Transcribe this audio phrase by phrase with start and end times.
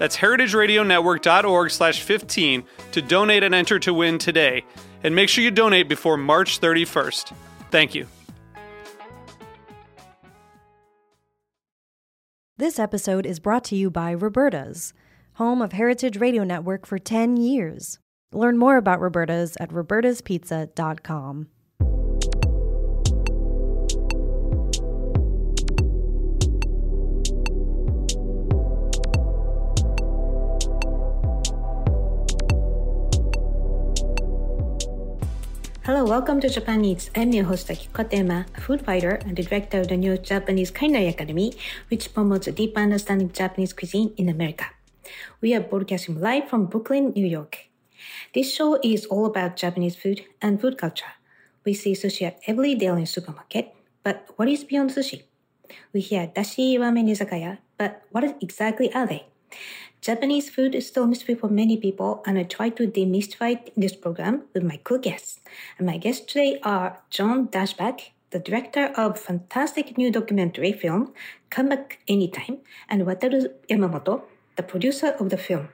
[0.00, 4.64] That's heritageradionetwork.org slash 15 to donate and enter to win today.
[5.04, 7.34] And make sure you donate before March 31st.
[7.70, 8.06] Thank you.
[12.56, 14.94] This episode is brought to you by Roberta's,
[15.34, 17.98] home of Heritage Radio Network for 10 years.
[18.32, 21.48] Learn more about Roberta's at robertaspizza.com.
[35.90, 37.10] Hello, welcome to Japan Eats.
[37.16, 41.52] I'm your host Akiko a food writer and director of the new Japanese Culinary Academy,
[41.88, 44.66] which promotes a deep understanding of Japanese cuisine in America.
[45.40, 47.70] We are broadcasting live from Brooklyn, New York.
[48.32, 51.18] This show is all about Japanese food and food culture.
[51.64, 53.74] We see sushi at every daily supermarket,
[54.04, 55.24] but what is beyond sushi?
[55.92, 59.26] We hear dashi ramen izakaya, but what exactly are they?
[60.00, 63.94] Japanese food is still a mystery for many people, and I try to demystify this
[63.94, 65.40] program with my cool guests.
[65.76, 71.12] And my guests today are John Daschbach, the director of fantastic new documentary film
[71.50, 74.22] Come Back Anytime, and Wataru Yamamoto,
[74.56, 75.68] the producer of the film.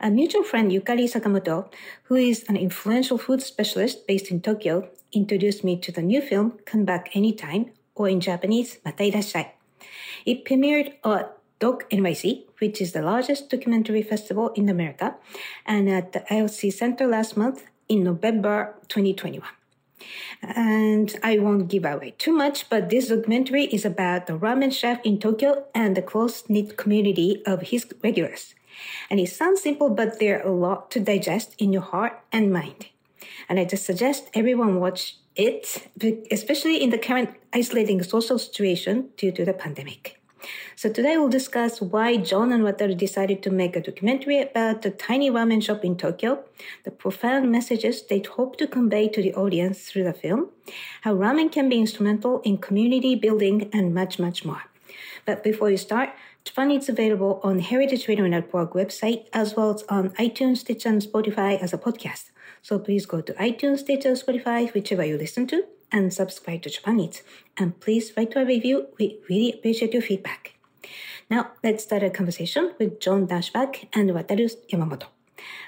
[0.00, 1.70] A mutual friend, Yukari Sakamoto,
[2.04, 6.58] who is an influential food specialist based in Tokyo, introduced me to the new film
[6.64, 9.50] Come Back Anytime, or in Japanese, Mata Irasshai.
[10.24, 15.16] It premiered at Doc NYC, which is the largest documentary festival in America,
[15.64, 19.48] and at the IFC Center last month in November 2021.
[20.42, 25.00] And I won't give away too much, but this documentary is about the ramen chef
[25.04, 28.54] in Tokyo and the close knit community of his regulars.
[29.08, 32.52] And it sounds simple, but there are a lot to digest in your heart and
[32.52, 32.88] mind.
[33.48, 35.88] And I just suggest everyone watch it,
[36.30, 40.15] especially in the current isolating social situation due to the pandemic.
[40.74, 44.90] So today we'll discuss why John and Wataru decided to make a documentary about the
[44.90, 46.44] tiny ramen shop in Tokyo,
[46.84, 50.50] the profound messages they hope to convey to the audience through the film,
[51.02, 54.62] how ramen can be instrumental in community building, and much, much more.
[55.24, 56.10] But before we start,
[56.44, 61.02] Japan Eats available on Heritage Radio Network website as well as on iTunes, Stitcher, and
[61.02, 62.30] Spotify as a podcast.
[62.62, 65.64] So please go to iTunes, Stitcher, Spotify, whichever you listen to,
[65.96, 67.22] and subscribe to Japan Eats.
[67.56, 68.88] And please write a review.
[68.98, 70.54] We really appreciate your feedback.
[71.30, 75.06] Now, let's start a conversation with John Daschbach and Wataru Yamamoto.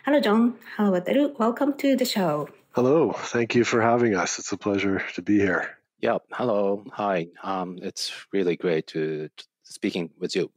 [0.04, 0.54] Hello, John.
[0.76, 1.38] Hello, Wataru.
[1.38, 2.48] Welcome to the show.
[2.72, 3.12] Hello.
[3.12, 4.38] Thank you for having us.
[4.38, 5.78] It's a pleasure to be here.
[6.00, 6.22] Yep.
[6.30, 6.84] Hello.
[6.92, 7.26] Hi.
[7.42, 10.50] Um, it's really great to, to speaking with you.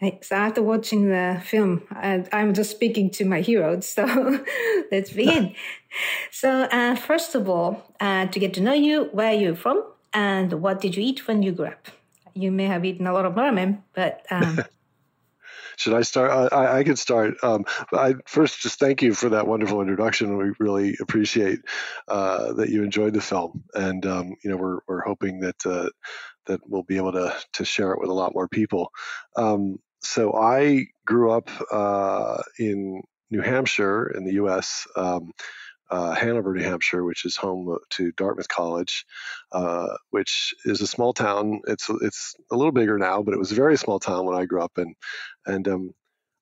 [0.00, 3.86] So after watching the film, I, I'm just speaking to my heroes.
[3.86, 4.04] So
[4.92, 5.54] let's begin.
[6.30, 9.84] so uh, first of all, uh, to get to know you, where are you from,
[10.12, 11.88] and what did you eat when you grew up?
[12.34, 14.58] You may have eaten a lot of ramen, but um,
[15.76, 16.52] should I start?
[16.52, 17.34] I, I could start.
[17.42, 20.36] Um, I first just thank you for that wonderful introduction.
[20.36, 21.60] We really appreciate
[22.08, 25.88] uh, that you enjoyed the film, and um, you know we're we're hoping that uh,
[26.46, 28.90] that we'll be able to to share it with a lot more people.
[29.36, 34.86] Um, so I grew up uh, in New Hampshire in the U.S.
[34.96, 35.32] Um,
[35.90, 39.04] uh, Hanover, New Hampshire, which is home to Dartmouth College,
[39.52, 41.60] uh, which is a small town.
[41.66, 44.46] It's it's a little bigger now, but it was a very small town when I
[44.46, 44.94] grew up, and
[45.46, 45.90] and um,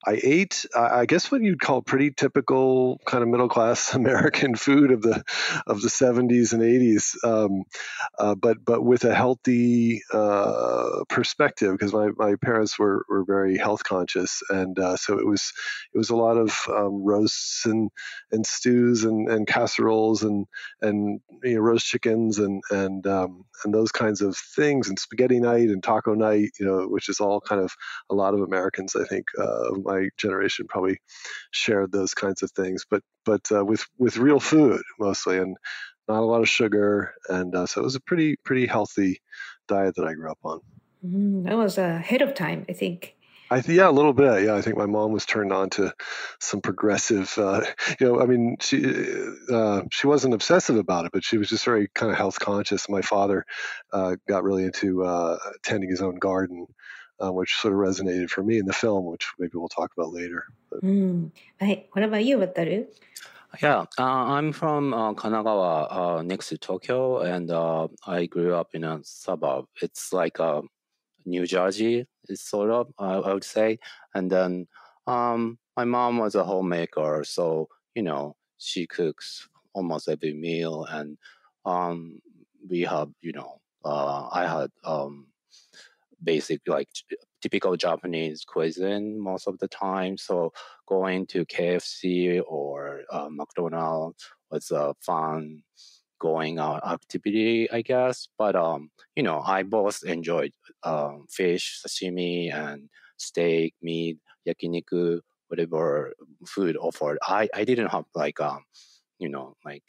[0.04, 4.90] I ate, I guess, what you'd call pretty typical kind of middle class American food
[4.90, 5.22] of the
[5.66, 7.62] of the 70s and 80s, um,
[8.18, 13.56] uh, but but with a healthy uh, perspective because my, my parents were, were very
[13.56, 15.52] health conscious, and uh, so it was
[15.94, 17.90] it was a lot of um, roasts and
[18.32, 20.46] and stews and, and casseroles and
[20.80, 25.40] and you know, roast chickens and and um, and those kinds of things and spaghetti
[25.40, 27.72] night and taco night, you know, which is all kind of
[28.10, 30.98] a lot of Americans, I think, uh, my generation probably
[31.50, 35.38] shared those kinds of things, but but uh, with with real food mostly.
[35.38, 35.56] And
[36.08, 39.20] not a lot of sugar, and uh, so it was a pretty pretty healthy
[39.68, 40.60] diet that I grew up on.
[41.04, 43.16] Mm, that was ahead of time, I think.
[43.50, 44.44] I th- yeah, a little bit.
[44.44, 45.92] Yeah, I think my mom was turned on to
[46.40, 47.36] some progressive.
[47.36, 47.60] Uh,
[48.00, 48.82] you know, I mean, she
[49.52, 52.88] uh, she wasn't obsessive about it, but she was just very kind of health conscious.
[52.88, 53.44] My father
[53.92, 56.66] uh, got really into uh, tending his own garden,
[57.22, 60.12] uh, which sort of resonated for me in the film, which maybe we'll talk about
[60.12, 60.44] later.
[60.82, 61.30] Mm.
[61.60, 61.88] Right.
[61.92, 62.86] What about you, Wataru?
[63.60, 68.70] Yeah, uh, I'm from uh, Kanagawa, uh, next to Tokyo, and uh, I grew up
[68.74, 69.66] in a suburb.
[69.82, 70.62] It's like uh,
[71.26, 73.78] New Jersey, is sort of, I, I would say.
[74.14, 74.68] And then
[75.06, 81.18] um, my mom was a homemaker, so you know she cooks almost every meal, and
[81.66, 82.20] um,
[82.68, 85.26] we have, you know, uh, I had um,
[86.24, 86.88] basic like
[87.42, 90.16] typical Japanese cuisine most of the time.
[90.16, 90.52] So
[90.88, 95.62] going to KFC or uh, McDonald's was a fun
[96.20, 98.28] going out activity, I guess.
[98.38, 100.52] But um, you know, I both enjoyed
[100.84, 106.12] um, fish, sashimi, and steak, meat, yakiniku, whatever
[106.46, 107.18] food offered.
[107.26, 108.62] I I didn't have like um,
[109.18, 109.82] you know, like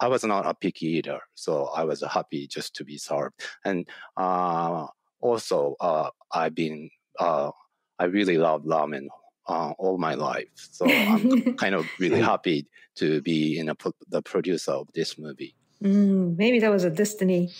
[0.00, 3.34] I was not a picky eater, so I was happy just to be served.
[3.64, 4.86] And uh,
[5.22, 7.50] also, uh, I've been uh,
[7.98, 9.06] I really love ramen
[9.48, 12.66] uh, all my life, so I'm kind of really happy
[12.96, 13.76] to be in a,
[14.08, 15.54] the producer of this movie.
[15.82, 17.50] Mm, maybe that was a destiny.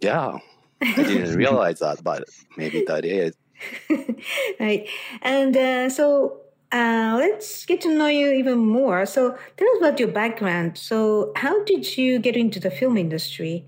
[0.00, 0.38] Yeah,
[0.80, 2.24] I didn't realize that, but
[2.56, 3.34] maybe that is.
[4.60, 4.88] right.
[5.22, 6.40] And uh, so
[6.72, 9.06] uh, let's get to know you even more.
[9.06, 10.78] So tell us about your background.
[10.78, 13.64] So, how did you get into the film industry?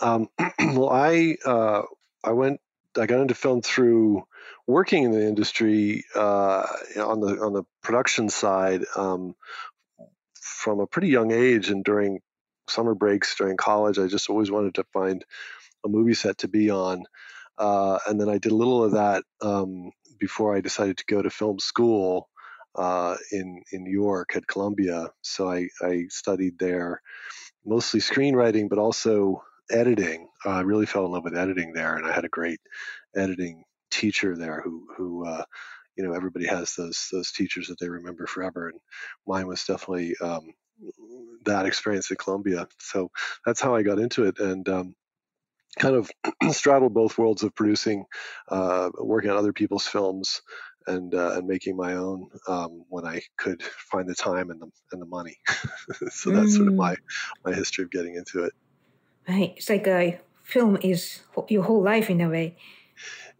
[0.00, 0.28] Um,
[0.58, 1.82] well, I uh,
[2.24, 2.60] I went
[2.98, 4.24] I got into film through
[4.66, 6.66] working in the industry uh,
[6.96, 9.34] on the on the production side um,
[10.40, 12.20] from a pretty young age and during
[12.68, 13.98] summer breaks during college.
[13.98, 15.24] I just always wanted to find
[15.84, 17.04] a movie set to be on,
[17.58, 21.22] uh, and then I did a little of that um, before I decided to go
[21.22, 22.28] to film school
[22.74, 25.10] uh, in in New York at Columbia.
[25.22, 27.02] So I, I studied there,
[27.64, 30.28] mostly screenwriting, but also editing.
[30.44, 32.60] Uh, I really fell in love with editing there, and I had a great
[33.16, 35.44] editing teacher there who who uh,
[35.96, 38.80] you know everybody has those those teachers that they remember forever, and
[39.26, 40.52] mine was definitely um,
[41.44, 42.68] that experience at Columbia.
[42.78, 43.10] So
[43.44, 44.94] that's how I got into it, and um,
[45.78, 46.10] kind of
[46.50, 48.04] straddled both worlds of producing,
[48.48, 50.42] uh, working on other people's films,
[50.86, 54.70] and uh, and making my own um, when I could find the time and the
[54.92, 55.36] and the money.
[56.10, 56.56] so that's mm.
[56.56, 56.78] sort of mm.
[56.78, 56.96] my
[57.44, 58.52] my history of getting into it.
[59.28, 62.56] It's like a film is your whole life in a way.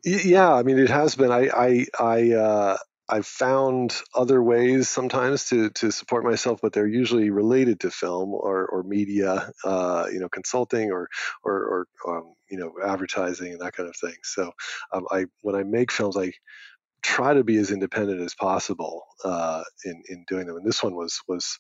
[0.05, 1.33] Yeah, I mean it has been.
[1.33, 2.77] I I I uh,
[3.09, 8.31] I've found other ways sometimes to to support myself, but they're usually related to film
[8.33, 11.09] or or media, uh, you know, consulting or
[11.43, 14.17] or, or um, you know advertising and that kind of thing.
[14.23, 14.53] So
[14.93, 16.33] um, I when I make films, I
[17.03, 20.57] try to be as independent as possible uh, in in doing them.
[20.57, 21.59] And this one was was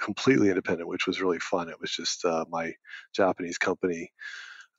[0.00, 1.68] completely independent, which was really fun.
[1.68, 2.72] It was just uh, my
[3.14, 4.12] Japanese company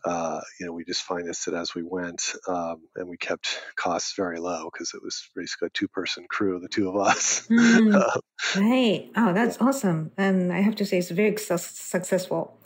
[0.06, 4.14] uh, you know, we just financed it as we went, um, and we kept costs
[4.16, 7.48] very low because it was basically a two-person crew, the two of us.
[7.60, 8.20] Mm, uh,
[8.62, 9.12] right.
[9.16, 12.58] Oh, that's awesome, and I have to say it's very su- successful.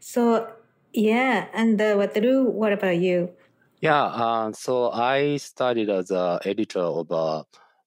[0.00, 0.52] So,
[0.92, 3.30] yeah, and uh, Wataru, what about you?
[3.80, 7.44] Yeah, uh, so I started as an editor of a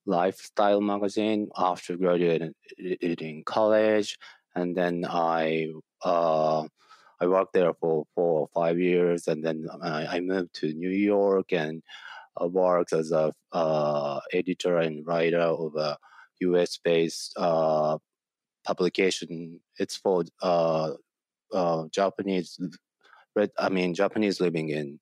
[0.07, 4.17] lifestyle magazine after graduating in college,
[4.55, 5.67] and then I
[6.03, 6.65] uh,
[7.19, 10.89] I worked there for four or five years, and then I, I moved to New
[10.89, 11.83] York and
[12.41, 15.97] uh, worked as a uh, editor and writer of a
[16.41, 16.79] U.S.
[16.83, 17.97] based uh,
[18.65, 19.59] publication.
[19.77, 20.91] It's for uh,
[21.53, 22.59] uh, Japanese,
[23.57, 24.99] I mean Japanese living in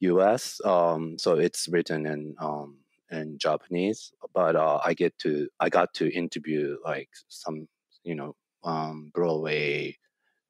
[0.00, 0.60] U.S.
[0.64, 2.78] Um, so it's written in um,
[3.10, 7.68] in Japanese, but uh, I get to I got to interview like some
[8.04, 8.34] you know
[8.64, 9.96] um, Broadway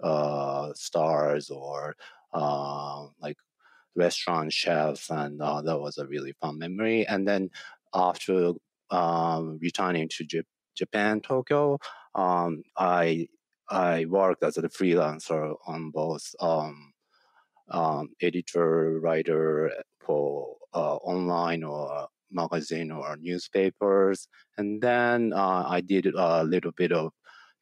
[0.03, 1.97] uh, stars or
[2.33, 3.37] uh, like
[3.97, 7.07] restaurant chefs, and uh, that was a really fun memory.
[7.07, 7.51] And then
[7.95, 8.53] after
[8.91, 10.43] um, returning to J-
[10.77, 11.79] Japan, Tokyo,
[12.15, 13.29] um, I
[13.71, 16.93] I worked as a freelancer on both um,
[17.71, 24.29] um, editor, writer for uh, online or magazine or newspapers,
[24.59, 27.13] and then uh, I did a little bit of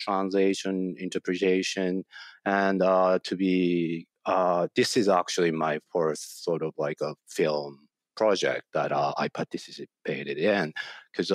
[0.01, 2.05] translation, interpretation,
[2.45, 7.79] and uh, to be uh, this is actually my first sort of like a film
[8.17, 10.73] project that uh, I participated in
[11.13, 11.31] because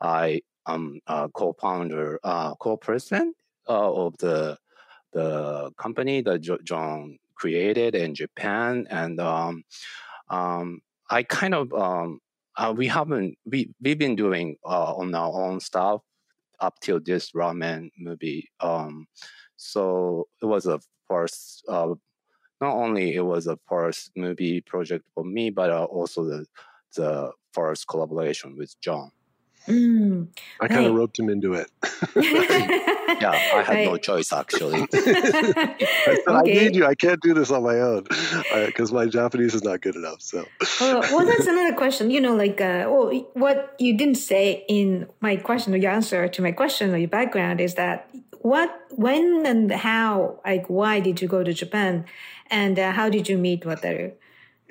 [0.00, 2.20] I am a co-founder,
[2.60, 4.58] co-president of the
[5.12, 9.64] the company that John created in Japan, and um,
[10.30, 12.20] um, I kind of um,
[12.56, 16.02] uh, we haven't we we've been doing uh, on our own stuff
[16.60, 18.50] up till this ramen movie.
[18.60, 19.06] Um,
[19.56, 21.64] so it was a first.
[21.68, 21.94] Uh,
[22.60, 26.46] not only it was a first movie project for me, but uh, also the
[26.96, 29.10] the first collaboration with John.
[29.68, 30.28] Mm,
[30.60, 31.70] I kind of roped him into it.
[32.16, 33.86] yeah, I had right.
[33.86, 34.80] no choice actually.
[34.92, 36.32] I said, okay.
[36.34, 36.84] I need you.
[36.84, 38.04] I can't do this on my own
[38.66, 40.20] because uh, my Japanese is not good enough.
[40.20, 42.10] So, uh, well, that's another question.
[42.10, 46.26] You know, like, uh, well, what you didn't say in my question or your answer
[46.26, 51.22] to my question or your background is that what, when, and how, like, why did
[51.22, 52.04] you go to Japan,
[52.50, 54.12] and uh, how did you meet Wataru?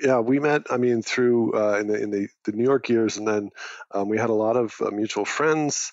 [0.02, 0.62] Yeah, we met.
[0.70, 3.50] I mean, through uh, in the in the, the New York years, and then
[3.92, 5.92] um, we had a lot of uh, mutual friends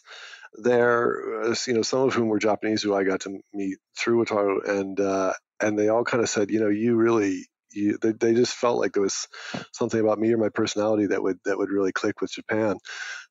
[0.55, 1.43] there.
[1.43, 4.67] Uh, you know, some of whom were Japanese, who I got to meet through Wataru,
[4.67, 7.47] and uh, and they all kind of said, you know, you really.
[7.71, 9.27] You, they, they just felt like there was
[9.73, 12.77] something about me or my personality that would that would really click with Japan,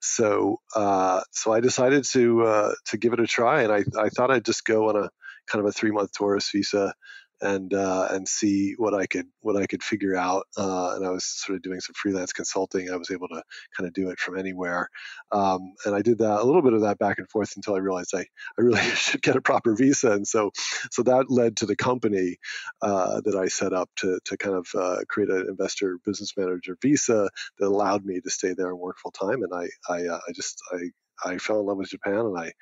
[0.01, 4.11] so uh, so I decided to uh, to give it a try, and I I
[4.11, 5.11] thought I'd just go on a
[5.51, 6.95] kind of a three month tourist visa
[7.41, 10.47] and uh, and see what I could what I could figure out.
[10.57, 12.91] Uh, and I was sort of doing some freelance consulting.
[12.91, 13.43] I was able to
[13.77, 14.89] kind of do it from anywhere,
[15.33, 17.79] um, and I did that a little bit of that back and forth until I
[17.79, 20.13] realized I I really should get a proper visa.
[20.13, 20.51] And so
[20.91, 22.37] so that led to the company
[22.83, 26.77] uh, that I set up to to kind of uh, create an investor business manager
[26.83, 29.43] visa that allowed me to stay there and work full time.
[29.43, 30.79] And I I, uh, I just I
[31.25, 32.53] I fell in love with Japan and I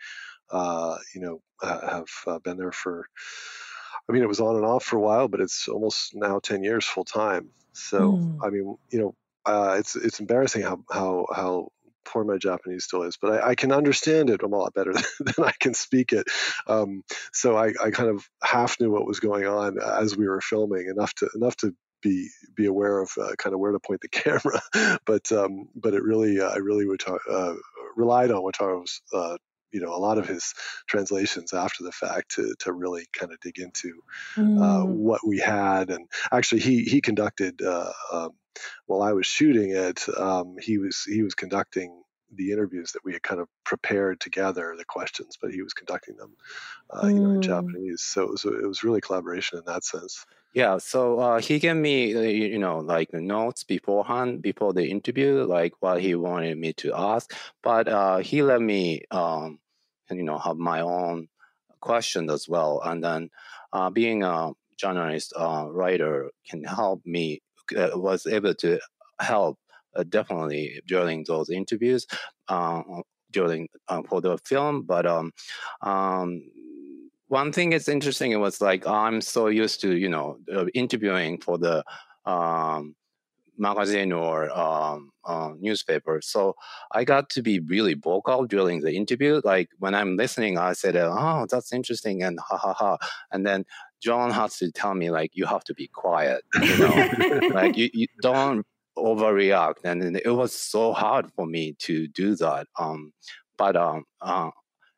[0.50, 3.06] uh, you know have been there for
[4.08, 6.62] I mean, it was on and off for a while, but it's almost now 10
[6.62, 7.50] years full time.
[7.72, 8.38] So, mm.
[8.42, 11.68] I mean, you know, uh, it's it's embarrassing how how how
[12.04, 14.92] poor my Japanese still is, but I, I can understand it I'm a lot better
[15.20, 16.26] than I can speak it.
[16.66, 20.40] Um, so I, I kind of half knew what was going on as we were
[20.40, 24.00] filming, enough to enough to be be aware of uh, kind of where to point
[24.00, 24.98] the camera.
[25.04, 27.54] but um, but it really uh, I really would uh,
[27.96, 29.36] relied on Wataru's uh,
[29.72, 30.54] you know a lot of his
[30.86, 33.92] translations after the fact to to really kind of dig into
[34.36, 34.62] uh, mm.
[34.62, 38.30] uh, what we had and actually he he conducted uh, um,
[38.86, 42.02] while I was shooting it um, he was he was conducting
[42.34, 46.16] the interviews that we had kind of prepared together the questions but he was conducting
[46.16, 46.34] them
[46.90, 47.14] uh, mm.
[47.14, 47.42] you know in mm.
[47.42, 50.24] Japanese so it was, it was really collaboration in that sense
[50.56, 55.44] yeah, so uh, he gave me, uh, you know, like notes beforehand, before the interview,
[55.44, 57.32] like what he wanted me to ask.
[57.62, 59.58] But uh, he let me, um,
[60.10, 61.28] you know, have my own
[61.80, 62.80] question as well.
[62.84, 63.30] And then
[63.72, 68.80] uh, being a journalist, uh, writer can help me, was able to
[69.20, 69.58] help
[70.10, 72.06] definitely during those interviews,
[73.32, 73.68] during
[74.08, 74.82] for the film.
[74.82, 75.32] But um,
[75.82, 76.42] um,
[77.28, 78.32] one thing is interesting.
[78.32, 81.84] It was like I'm so used to you know uh, interviewing for the
[82.24, 82.94] um,
[83.58, 86.20] magazine or um, uh, newspaper.
[86.22, 86.54] So
[86.92, 89.40] I got to be really vocal during the interview.
[89.44, 92.98] Like when I'm listening, I said, "Oh, that's interesting," and ha ha ha.
[93.32, 93.64] And then
[94.02, 97.10] John has to tell me like, "You have to be quiet," you know,
[97.52, 98.64] like you, you don't
[98.96, 99.84] overreact.
[99.84, 102.66] And it was so hard for me to do that.
[102.78, 103.12] Um,
[103.58, 104.50] but um, uh,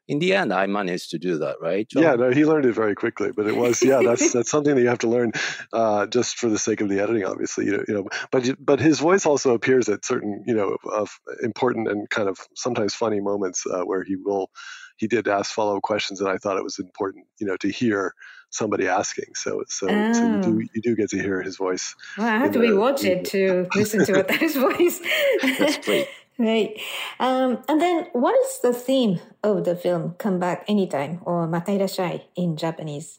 [0.09, 1.87] in the end, I managed to do that, right?
[1.87, 2.03] John?
[2.03, 4.81] Yeah, no, he learned it very quickly, but it was yeah, that's that's something that
[4.81, 5.33] you have to learn
[5.73, 7.67] uh, just for the sake of the editing, obviously.
[7.67, 11.11] You know, you know, but but his voice also appears at certain you know of
[11.43, 14.51] important and kind of sometimes funny moments uh, where he will
[14.97, 17.69] he did ask follow up questions, and I thought it was important, you know, to
[17.69, 18.15] hear
[18.49, 19.35] somebody asking.
[19.35, 20.13] So so, oh.
[20.15, 20.69] so you do oh.
[20.75, 21.95] you do get to hear his voice.
[22.17, 25.01] Well, I have to rewatch it to listen to his voice.
[25.43, 26.09] That's great.
[26.39, 26.81] Right.
[27.19, 31.73] Um, and then what is the theme of the film Come Back Anytime or Mata
[31.73, 33.19] Irasshai in Japanese?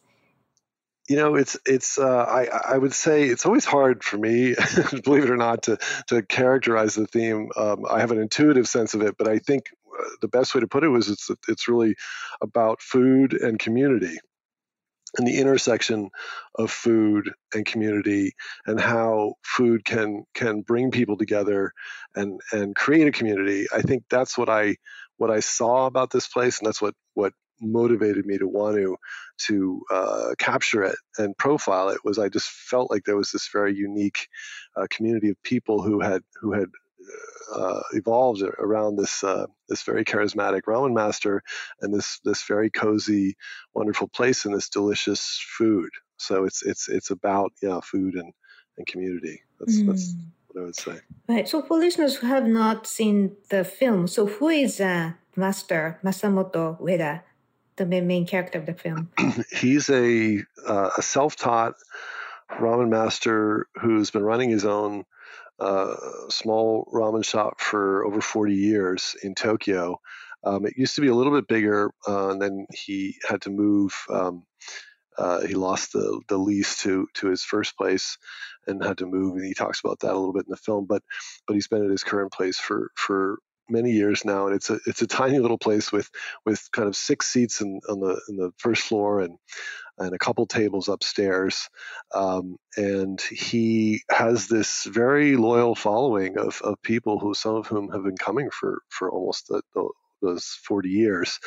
[1.09, 1.97] You know, it's it's.
[1.97, 4.55] Uh, I I would say it's always hard for me,
[5.03, 7.49] believe it or not, to to characterize the theme.
[7.57, 10.61] Um, I have an intuitive sense of it, but I think uh, the best way
[10.61, 11.95] to put it was it's it's really
[12.41, 14.19] about food and community
[15.17, 16.09] and the intersection
[16.55, 18.33] of food and community
[18.65, 21.73] and how food can can bring people together
[22.15, 23.65] and and create a community.
[23.73, 24.75] I think that's what i
[25.17, 28.95] what i saw about this place and that's what what motivated me to want to
[29.37, 33.49] to uh, capture it and profile it was i just felt like there was this
[33.51, 34.27] very unique
[34.77, 36.69] uh, community of people who had who had
[37.53, 41.43] uh, evolved around this uh, this very charismatic ramen master
[41.81, 43.35] and this this very cozy,
[43.73, 45.89] wonderful place and this delicious food.
[46.17, 48.33] So it's it's it's about yeah food and,
[48.77, 49.41] and community.
[49.59, 49.87] That's mm.
[49.87, 50.15] that's
[50.47, 50.99] what I would say.
[51.27, 51.47] Right.
[51.47, 56.79] So for listeners who have not seen the film, so who is uh, Master Masamoto
[56.79, 57.21] Ueda?
[57.79, 59.09] the main, main character of the film?
[59.51, 61.73] He's a uh, a self taught
[62.59, 65.05] ramen master who's been running his own
[65.59, 65.95] uh,
[66.29, 69.99] small ramen shop for over 40 years in Tokyo.
[70.43, 73.49] Um, it used to be a little bit bigger, uh, and then he had to
[73.51, 73.93] move.
[74.09, 74.45] Um,
[75.17, 78.17] uh, he lost the, the lease to to his first place
[78.67, 80.85] and had to move, and he talks about that a little bit in the film.
[80.87, 81.03] But
[81.47, 83.39] but he's been at his current place for for
[83.69, 86.09] many years now, and it's a it's a tiny little place with
[86.45, 89.37] with kind of six seats in, on the in the first floor and
[89.99, 91.69] and a couple tables upstairs.
[92.13, 97.89] Um, and he has this very loyal following of, of people who some of whom
[97.91, 99.89] have been coming for for almost the, the,
[100.21, 101.39] those 40 years.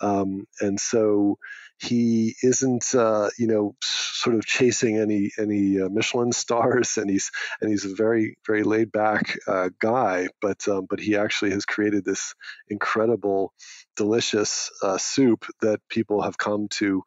[0.00, 1.38] Um, and so
[1.80, 7.30] he isn't, uh, you know, sort of chasing any any uh, Michelin stars, and he's
[7.60, 10.28] and he's a very very laid back uh, guy.
[10.42, 12.34] But um, but he actually has created this
[12.68, 13.54] incredible,
[13.96, 17.02] delicious uh, soup that people have come to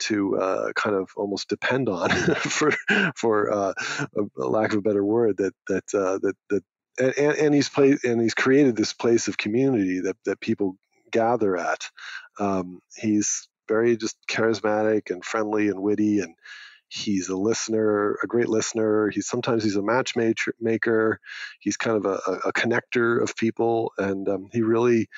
[0.00, 2.72] to uh, kind of almost depend on for
[3.14, 3.72] for uh,
[4.16, 6.64] a, lack of a better word that that that that
[6.98, 10.76] and, and he's played and he's created this place of community that that people
[11.12, 11.88] gather at.
[12.38, 16.34] Um, he's very just charismatic and friendly and witty and
[16.88, 19.10] he's a listener a great listener.
[19.10, 21.20] He's sometimes he's a matchmaker.
[21.60, 25.08] He's kind of a, a connector of people and um, he really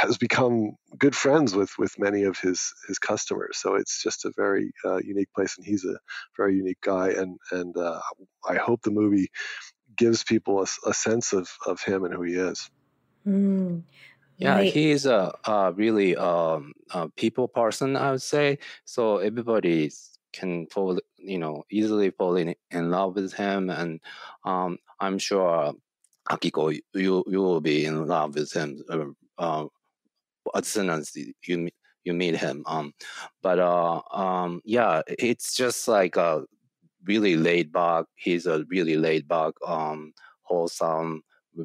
[0.00, 3.58] has become good friends with with many of his his customers.
[3.58, 5.98] So it's just a very uh, unique place and he's a
[6.36, 8.00] very unique guy and and uh,
[8.48, 9.28] i hope the movie
[9.96, 12.70] gives people a, a sense of, of him and who he is.
[13.26, 13.82] Mm,
[14.38, 14.72] yeah, right.
[14.72, 18.58] he is a, a really um, a people person, I would say.
[18.84, 19.90] So everybody
[20.32, 24.00] can fall, you know, easily fall in, in love with him, and
[24.44, 25.72] um, I'm sure
[26.30, 29.04] Akiko, you you will be in love with him uh,
[29.38, 29.66] uh,
[30.54, 31.12] as soon as
[31.46, 31.70] you
[32.04, 32.62] you meet him.
[32.66, 32.94] Um,
[33.42, 36.44] but uh, um, yeah, it's just like a
[37.04, 38.06] really laid back.
[38.14, 41.22] He's a really laid back, um, wholesome,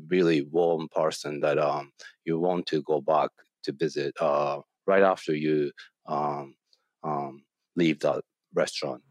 [0.08, 1.92] really warm person that um,
[2.26, 3.30] you want to go back
[3.64, 5.72] to visit uh, right after you
[6.08, 6.56] um,
[7.04, 7.44] um,
[7.76, 8.22] leave the
[8.54, 9.02] restaurant.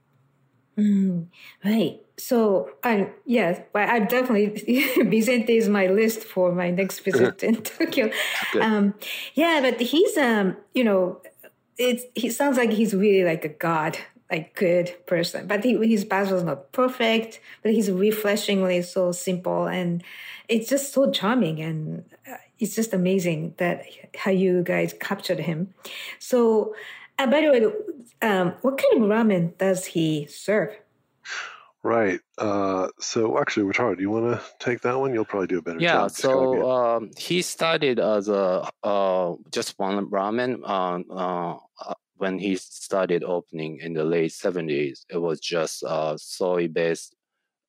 [0.79, 1.27] Mm,
[1.65, 2.01] right.
[2.17, 4.49] So, um, yes, but I definitely
[5.05, 8.11] Bizentei is my list for my next visit in Tokyo.
[8.61, 8.95] Um,
[9.35, 11.21] yeah, but he's um, you know,
[11.77, 13.99] it's he sounds like he's really like a god
[14.31, 15.47] like good person.
[15.47, 20.03] But he, his past was not perfect, but he's refreshingly so simple and
[20.49, 23.85] it's just so charming and uh, it's just amazing that
[24.17, 25.73] how you guys captured him.
[26.19, 26.75] So,
[27.19, 30.77] uh, by the way, um, what kind of ramen does he serve?
[31.83, 32.21] Right.
[32.37, 35.15] Uh, so actually, Wataru, do you want to take that one?
[35.15, 36.11] You'll probably do a better yeah, job.
[36.11, 40.69] so um, he started as a uh, just one ramen.
[40.69, 46.19] Um, uh, uh, when he started opening in the late 70s, it was just uh,
[46.19, 47.17] soy based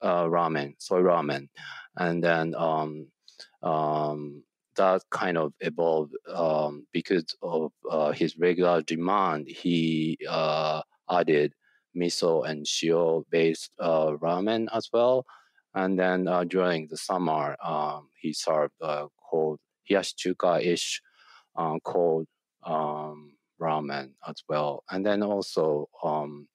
[0.02, 1.48] uh, ramen, soy ramen.
[1.96, 3.08] And then um,
[3.64, 4.44] um,
[4.76, 9.48] that kind of evolved um, because of uh, his regular demand.
[9.48, 11.54] He uh, added
[11.96, 15.26] miso and shio based uh, ramen as well.
[15.76, 19.60] And then uh, during the summer, um, he served cold
[19.90, 20.36] hiyashi
[20.66, 21.02] ish
[21.86, 22.28] cold
[22.64, 23.31] um,
[23.62, 24.84] ramen as well.
[24.90, 26.48] And then also, um,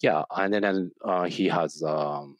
[0.00, 2.38] yeah, and then uh, he has um,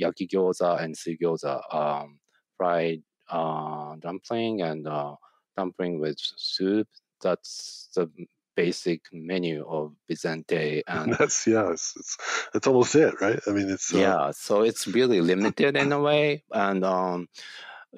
[0.00, 2.18] yaki gyoza and suigyoza, um,
[2.56, 5.14] fried uh, dumpling and uh,
[5.56, 6.88] dumpling with soup.
[7.22, 8.10] That's the
[8.56, 10.82] basic menu of Bizentei.
[10.88, 12.16] And that's yeah, it's, it's,
[12.54, 13.40] it's almost it, right?
[13.46, 13.98] I mean, it's uh...
[13.98, 14.30] yeah.
[14.32, 17.28] So it's really limited in a way, and um,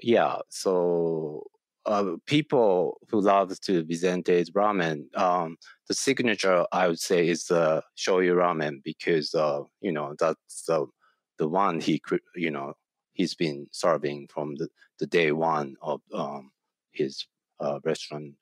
[0.02, 0.36] yeah.
[0.48, 1.44] So
[1.84, 5.56] uh, people who love to Bizentei's ramen, um,
[5.88, 10.64] the signature I would say is the uh, shoyu ramen because uh, you know that's
[10.66, 10.86] the
[11.38, 12.00] the one he
[12.36, 12.74] you know
[13.12, 14.68] he's been serving from the,
[14.98, 16.50] the day one of um,
[16.92, 17.26] his
[17.60, 18.34] uh, restaurant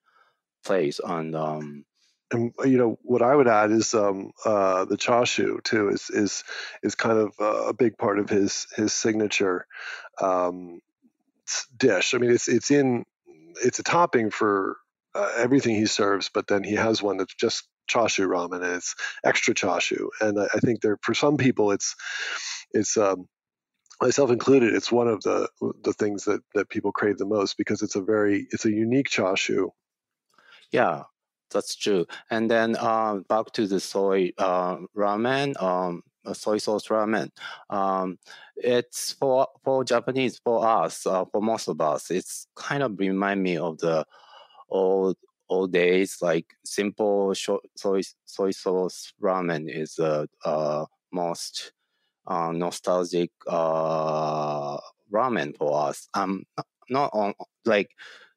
[0.64, 1.84] place and um,
[2.30, 6.44] and you know what I would add is um, uh, the chashu too is is
[6.82, 9.66] is kind of a big part of his his signature
[10.20, 10.80] um,
[11.76, 12.14] dish.
[12.14, 13.04] I mean, it's it's in
[13.62, 14.76] it's a topping for
[15.14, 18.94] uh, everything he serves, but then he has one that's just chashu ramen and it's
[19.24, 20.08] extra chashu.
[20.20, 21.94] And I, I think there for some people it's
[22.72, 23.26] it's um,
[24.00, 25.48] myself included, it's one of the
[25.82, 29.08] the things that that people crave the most because it's a very it's a unique
[29.08, 29.70] chashu.
[30.70, 31.04] Yeah,
[31.50, 32.06] that's true.
[32.30, 35.60] And then uh, back to the soy uh, ramen.
[35.60, 36.02] Um,
[36.32, 37.30] soy sauce ramen.
[37.70, 38.18] Um,
[38.56, 42.10] it's for for Japanese for us, uh, for most of us.
[42.10, 44.04] It's kind of remind me of the
[44.68, 45.16] old
[45.48, 51.72] old days, like simple soy soy sauce ramen is the uh, most
[52.26, 54.78] uh, nostalgic uh,
[55.12, 56.08] ramen for us.
[56.14, 56.44] Um,
[56.88, 57.90] not on like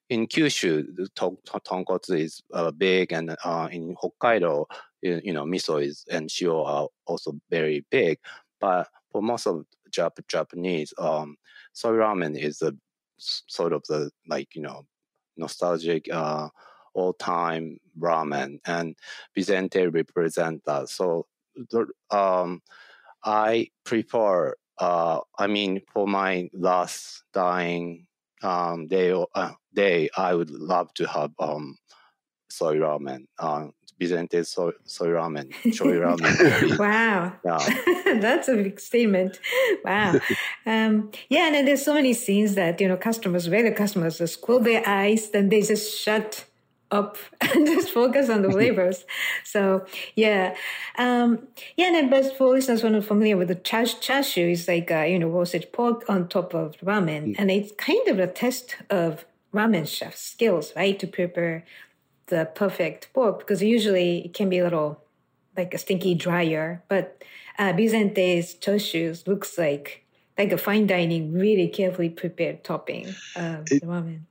[0.10, 4.66] in Kyushu, the ton- tonkotsu is uh, big, and uh, in Hokkaido,
[5.04, 8.18] you, you, know, miso is and shio are also very big.
[8.60, 11.36] But for most of Jap- Japanese, um,
[11.74, 12.74] soy ramen is a
[13.18, 14.86] sort of the like you know
[15.38, 16.50] nostalgic uh,
[16.94, 18.96] all-time ramen, and
[19.38, 20.90] Bizentei represent that.
[20.90, 21.28] So
[22.10, 22.62] um,
[23.24, 24.56] I prefer.
[24.80, 28.08] Uh, I mean, for my last dying
[28.42, 31.78] um, day, uh, day, I would love to have um,
[32.50, 33.26] soy ramen.
[33.38, 33.68] Uh,
[34.04, 36.78] Bizentei soy, soy ramen, soy ramen.
[36.78, 38.20] wow, yeah.
[38.20, 39.40] that's a big statement.
[39.86, 40.20] Wow,
[40.66, 44.42] um, yeah, and then there's so many scenes that you know customers, regular customers, just
[44.42, 46.46] close their eyes, then they just shut
[46.92, 49.06] up and just focus on the flavors.
[49.44, 49.86] so
[50.16, 50.56] yeah,
[50.98, 51.98] um, yeah.
[51.98, 55.02] And but for listeners who are not familiar with the chash chashu, is like uh,
[55.02, 57.36] you know roasted pork on top of ramen, mm.
[57.38, 61.66] and it's kind of a test of ramen chef skills, right, to prepare
[62.28, 65.02] the perfect pork because usually it can be a little
[65.56, 67.24] like a stinky dryer, but
[67.60, 70.06] uh, chashu looks like
[70.38, 74.22] like a fine dining, really carefully prepared topping of it, ramen.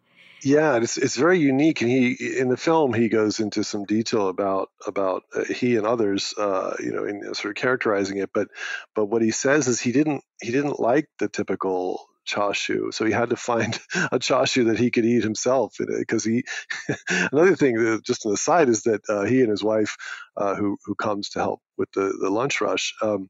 [0.42, 4.28] Yeah, it's it's very unique, and he in the film he goes into some detail
[4.28, 8.31] about about uh, he and others, uh, you know, in sort of characterizing it.
[8.35, 8.48] But
[8.94, 12.93] but what he says is he didn't he didn't like the typical chashu.
[12.93, 13.79] So he had to find
[14.13, 16.45] a chashu that he could eat himself because he.
[17.33, 19.97] another thing, just on the side, is that uh, he and his wife,
[20.37, 23.29] uh, who who comes to help with the, the lunch rush, um,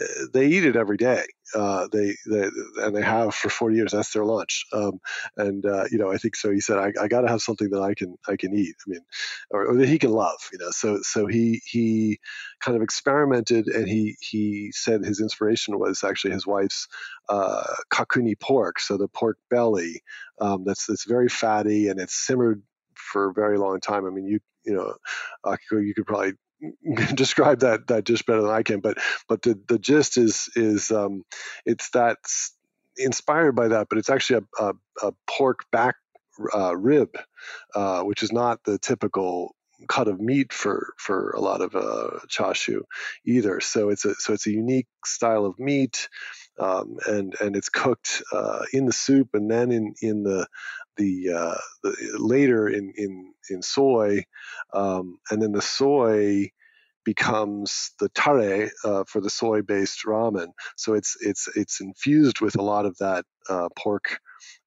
[0.00, 1.24] eh, they eat it every day.
[1.54, 3.92] Uh, they, they and they have for 40 years.
[3.92, 4.66] That's their lunch.
[4.72, 5.00] Um,
[5.36, 6.50] and uh, you know, I think so.
[6.50, 8.74] He said, I, I got to have something that I can I can eat.
[8.86, 9.00] I mean,
[9.50, 10.38] or, or, that he can love.
[10.52, 12.18] You know, so so he he
[12.60, 16.88] kind of experimented, and he he said his inspiration was actually his wife's
[17.28, 20.02] uh, kakuni pork, so the pork belly.
[20.40, 22.62] Um, that's that's very fatty and it's simmered
[22.94, 24.06] for a very long time.
[24.06, 24.94] I mean, you you know,
[25.44, 26.32] Akiko, you could probably
[27.14, 28.80] describe that that dish better than I can.
[28.80, 31.24] But but the the gist is is um,
[31.66, 32.54] it's that's
[32.96, 34.74] inspired by that, but it's actually a, a,
[35.08, 35.96] a pork back
[36.54, 37.16] uh, rib,
[37.74, 39.54] uh, which is not the typical
[39.88, 42.82] cut of meat for for a lot of uh, chashu
[43.26, 43.60] either.
[43.60, 46.08] So it's a so it's a unique style of meat,
[46.58, 50.46] um, and and it's cooked uh, in the soup and then in in the
[50.96, 54.24] the, uh, the later in in in soy,
[54.72, 56.50] um, and then the soy
[57.04, 60.48] becomes the tare uh, for the soy-based ramen.
[60.76, 64.18] So it's it's it's infused with a lot of that uh, pork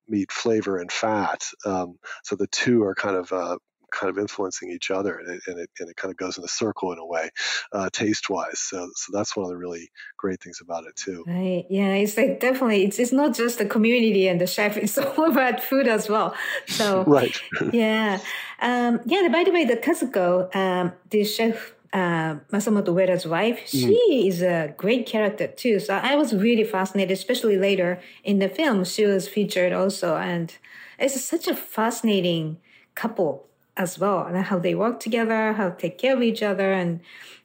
[0.07, 1.43] meat flavor and fat.
[1.65, 3.57] Um, so the two are kind of uh,
[3.91, 6.43] kind of influencing each other, and it, and it, and it kind of goes in
[6.43, 7.29] a circle in a way,
[7.71, 8.59] uh, taste wise.
[8.59, 11.23] So so that's one of the really great things about it too.
[11.27, 11.65] Right.
[11.69, 11.93] Yeah.
[11.93, 14.77] It's like definitely it's it's not just the community and the chef.
[14.77, 16.35] It's all about food as well.
[16.67, 17.39] So right.
[17.71, 18.19] yeah.
[18.61, 19.27] Um, yeah.
[19.31, 23.67] By the way, the Kazuko, um, the chef uh, Masamoto Ueda's wife, mm.
[23.67, 25.79] she is a great character too.
[25.79, 28.83] So I was really fascinated, especially later in the film.
[28.83, 30.55] She was featured also, and
[30.99, 32.57] it's such a fascinating
[32.95, 33.47] couple
[33.77, 36.99] as well, and how they work together, how they take care of each other, and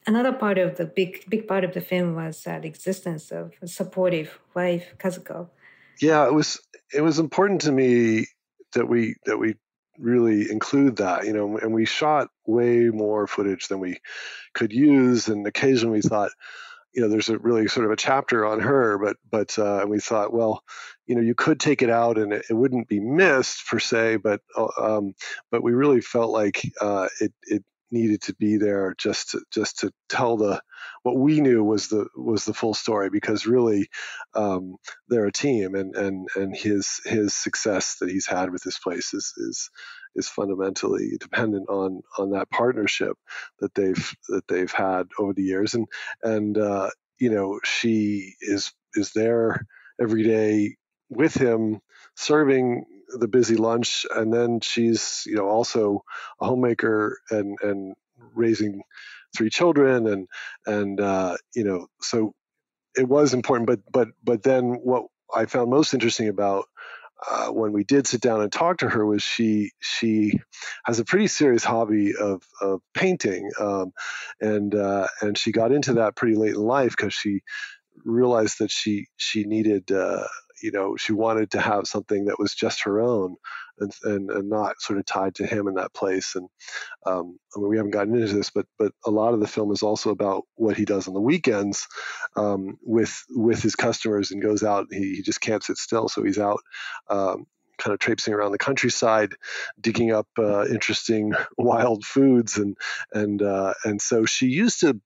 [0.07, 3.53] another part of the big big part of the film was uh, the existence of
[3.61, 5.49] a supportive wife, Kazuko.
[6.01, 6.59] Yeah, it was
[6.93, 8.25] it was important to me
[8.73, 9.55] that we that we
[9.99, 13.99] really include that, you know, and we shot way more footage than we
[14.53, 16.31] could use, and occasionally we thought,
[16.93, 19.99] you know, there's a really sort of a chapter on her, but but uh, we
[19.99, 20.63] thought, well,
[21.07, 24.17] you know you could take it out and it, it wouldn't be missed per se
[24.17, 25.13] but uh, um,
[25.51, 29.79] but we really felt like uh, it it needed to be there just to just
[29.79, 30.61] to tell the
[31.03, 33.87] what we knew was the was the full story because really
[34.33, 34.75] um,
[35.07, 39.13] they're a team and and and his his success that he's had with this place
[39.13, 39.69] is is
[40.15, 43.17] is fundamentally dependent on on that partnership
[43.59, 45.73] that they've that they've had over the years.
[45.73, 45.87] And
[46.23, 49.65] and uh, you know she is is there
[50.01, 50.75] every day
[51.09, 51.79] with him
[52.15, 52.85] serving
[53.19, 56.03] the busy lunch and then she's you know also
[56.41, 57.95] a homemaker and and
[58.35, 58.81] raising
[59.35, 60.27] three children and
[60.65, 62.33] and uh, you know so
[62.97, 66.65] it was important but but but then what i found most interesting about
[67.29, 70.39] uh, when we did sit down and talk to her was she she
[70.85, 73.93] has a pretty serious hobby of, of painting um,
[74.41, 77.41] and uh, and she got into that pretty late in life because she
[78.05, 80.25] realized that she she needed uh,
[80.63, 83.35] you know she wanted to have something that was just her own
[83.79, 86.35] and, and, and not sort of tied to him in that place.
[86.35, 86.47] And
[87.05, 89.71] um, I mean, we haven't gotten into this, but but a lot of the film
[89.71, 91.87] is also about what he does on the weekends
[92.35, 94.87] um, with with his customers and goes out.
[94.91, 96.59] He, he just can't sit still, so he's out.
[97.09, 97.45] Um,
[97.79, 99.33] kind of traipsing around the countryside,
[99.81, 102.77] digging up uh, interesting wild foods, and
[103.11, 104.99] and uh, and so she used to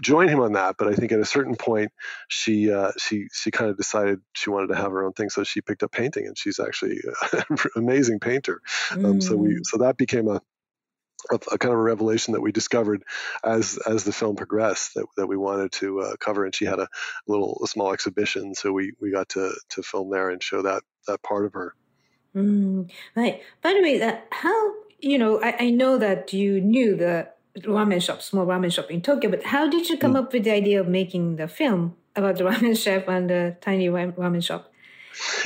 [0.00, 0.76] join him on that.
[0.78, 1.92] But I think at a certain point,
[2.28, 5.44] she uh, she she kind of decided she wanted to have her own thing, so
[5.44, 6.98] she picked up painting, and she's actually
[7.32, 8.60] an amazing painter.
[8.90, 9.04] Mm.
[9.04, 9.60] Um, so we mm.
[9.62, 10.40] so that became a,
[11.30, 13.02] a, a, kind of a revelation that we discovered
[13.42, 16.44] as as the film progressed that, that we wanted to uh, cover.
[16.44, 16.88] And she had a
[17.26, 20.82] little a small exhibition, so we we got to to film there and show that
[21.06, 21.74] that part of her.
[22.34, 23.42] Mm, right.
[23.62, 27.28] By the way, that how you know I, I know that you knew the
[27.60, 29.30] ramen shop, small ramen shop in Tokyo.
[29.30, 30.18] But how did you come mm.
[30.18, 33.88] up with the idea of making the film about the ramen chef and the tiny
[33.88, 34.70] ramen shop?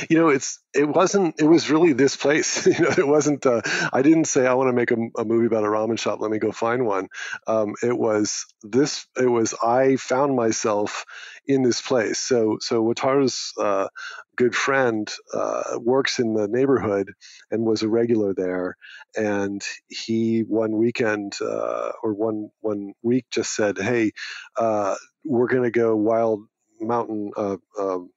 [0.09, 1.39] You know, it's it wasn't.
[1.39, 2.65] It was really this place.
[2.79, 3.45] you know, it wasn't.
[3.45, 3.61] Uh,
[3.93, 6.19] I didn't say I want to make a, a, movie about a ramen shop.
[6.21, 7.07] Let me go find one.
[7.45, 9.05] Um, it was this.
[9.15, 11.05] It was I found myself
[11.45, 12.19] in this place.
[12.19, 13.89] So so Wataru's uh,
[14.39, 17.11] good friend uh, works in the neighborhood
[17.51, 18.77] and was a regular there.
[19.17, 24.13] And he one weekend uh, or one one week just said, "Hey,
[24.57, 26.39] uh, we're going to go wild
[26.79, 28.11] mountain." Uh, um,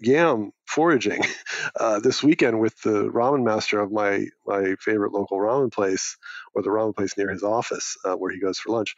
[0.00, 1.22] yam foraging
[1.80, 6.16] uh, this weekend with the ramen master of my my favorite local ramen place
[6.54, 8.94] or the ramen place near his office uh, where he goes for lunch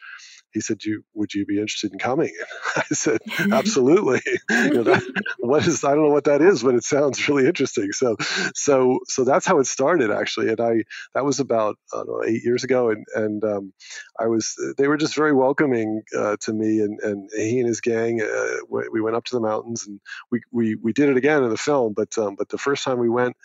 [0.51, 3.19] he said, "You would you be interested in coming?" And I said,
[3.51, 5.03] "Absolutely." you know, that,
[5.39, 7.91] what is I don't know what that is, but it sounds really interesting.
[7.91, 8.17] So,
[8.55, 10.49] so, so that's how it started actually.
[10.49, 13.73] And I that was about I don't know eight years ago, and and um,
[14.19, 17.81] I was they were just very welcoming uh, to me, and and he and his
[17.81, 18.21] gang.
[18.21, 18.55] Uh,
[18.91, 19.99] we went up to the mountains, and
[20.31, 21.93] we we we did it again in the film.
[21.95, 23.35] But um, but the first time we went,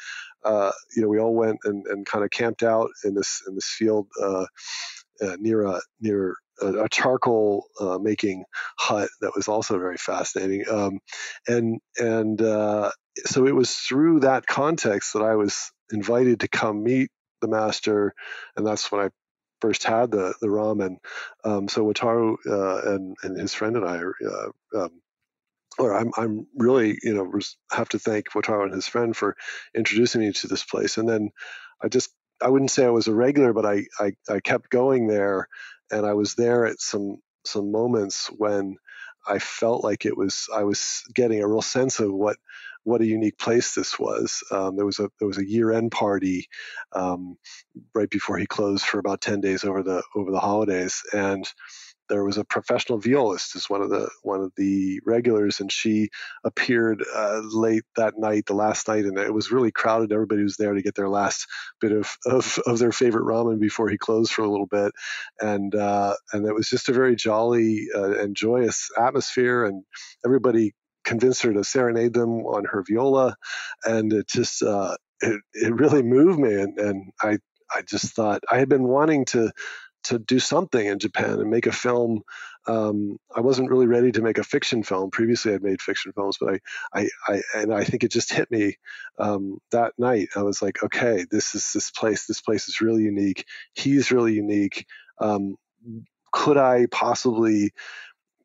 [0.44, 3.54] uh, you know, we all went and, and kind of camped out in this in
[3.54, 4.08] this field.
[4.22, 4.46] Uh,
[5.22, 8.44] uh, near a near a, a charcoal uh, making
[8.78, 10.64] hut that was also very fascinating.
[10.70, 11.00] Um,
[11.46, 12.90] and and uh,
[13.24, 18.14] so it was through that context that I was invited to come meet the master,
[18.56, 19.10] and that's when I
[19.60, 20.96] first had the the ramen.
[21.44, 23.98] Um, so Wataru uh, and and his friend and I.
[23.98, 25.00] Uh, um,
[25.78, 27.24] or I'm, I'm really, you know,
[27.72, 29.36] have to thank Wataru and his friend for
[29.76, 30.98] introducing me to this place.
[30.98, 31.30] And then
[31.82, 32.10] I just,
[32.42, 35.48] I wouldn't say I was a regular, but I, I, I kept going there
[35.90, 38.76] and I was there at some some moments when
[39.28, 42.36] I felt like it was I was getting a real sense of what
[42.84, 44.42] what a unique place this was.
[44.50, 46.48] Um, there was a there was a year end party
[46.92, 47.36] um,
[47.94, 51.46] right before he closed for about ten days over the over the holidays, and
[52.08, 56.10] there was a professional violist as one of the one of the regulars, and she
[56.44, 60.12] appeared uh, late that night, the last night, and it was really crowded.
[60.12, 61.46] Everybody was there to get their last
[61.80, 64.92] bit of of, of their favorite ramen before he closed for a little bit,
[65.40, 69.84] and uh, and it was just a very jolly uh, and joyous atmosphere, and
[70.24, 70.72] everybody
[71.04, 73.36] convinced her to serenade them on her viola,
[73.84, 77.38] and it just uh, it it really moved me, and and I
[77.74, 79.52] I just thought I had been wanting to
[80.04, 82.22] to do something in Japan and make a film.
[82.66, 85.10] Um, I wasn't really ready to make a fiction film.
[85.10, 86.60] Previously, I'd made fiction films, but
[86.94, 88.76] I, I, I and I think it just hit me
[89.18, 90.28] um, that night.
[90.36, 92.26] I was like, okay, this is this place.
[92.26, 93.46] This place is really unique.
[93.74, 94.86] He's really unique.
[95.20, 95.56] Um,
[96.32, 97.72] could I possibly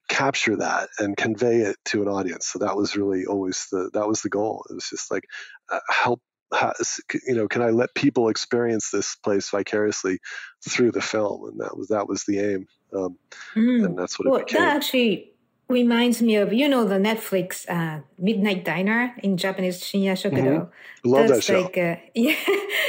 [0.09, 2.47] capture that and convey it to an audience?
[2.47, 4.65] So that was really always the that was the goal.
[4.69, 5.23] It was just like
[5.71, 6.21] uh, help
[7.27, 10.19] you know, can I let people experience this place vicariously
[10.67, 11.49] through the film?
[11.49, 13.17] And that was that was the aim, um,
[13.55, 13.85] mm.
[13.85, 14.61] and that's what well, it became.
[14.61, 15.31] That actually
[15.67, 20.43] reminds me of you know the Netflix uh, Midnight Diner in Japanese Shinya Shokudo.
[20.43, 21.09] Mm-hmm.
[21.09, 21.61] Love that's that show.
[21.61, 22.35] Like, uh, yeah,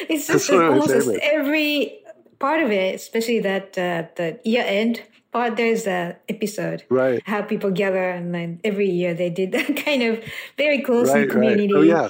[0.09, 2.03] it's just like almost every
[2.38, 5.57] part of it, especially that uh, the year end part.
[5.57, 10.03] There's a episode right how people gather and then every year they did that kind
[10.03, 10.25] of
[10.57, 11.73] very close right, community.
[11.73, 11.79] Right.
[11.79, 12.09] Oh yeah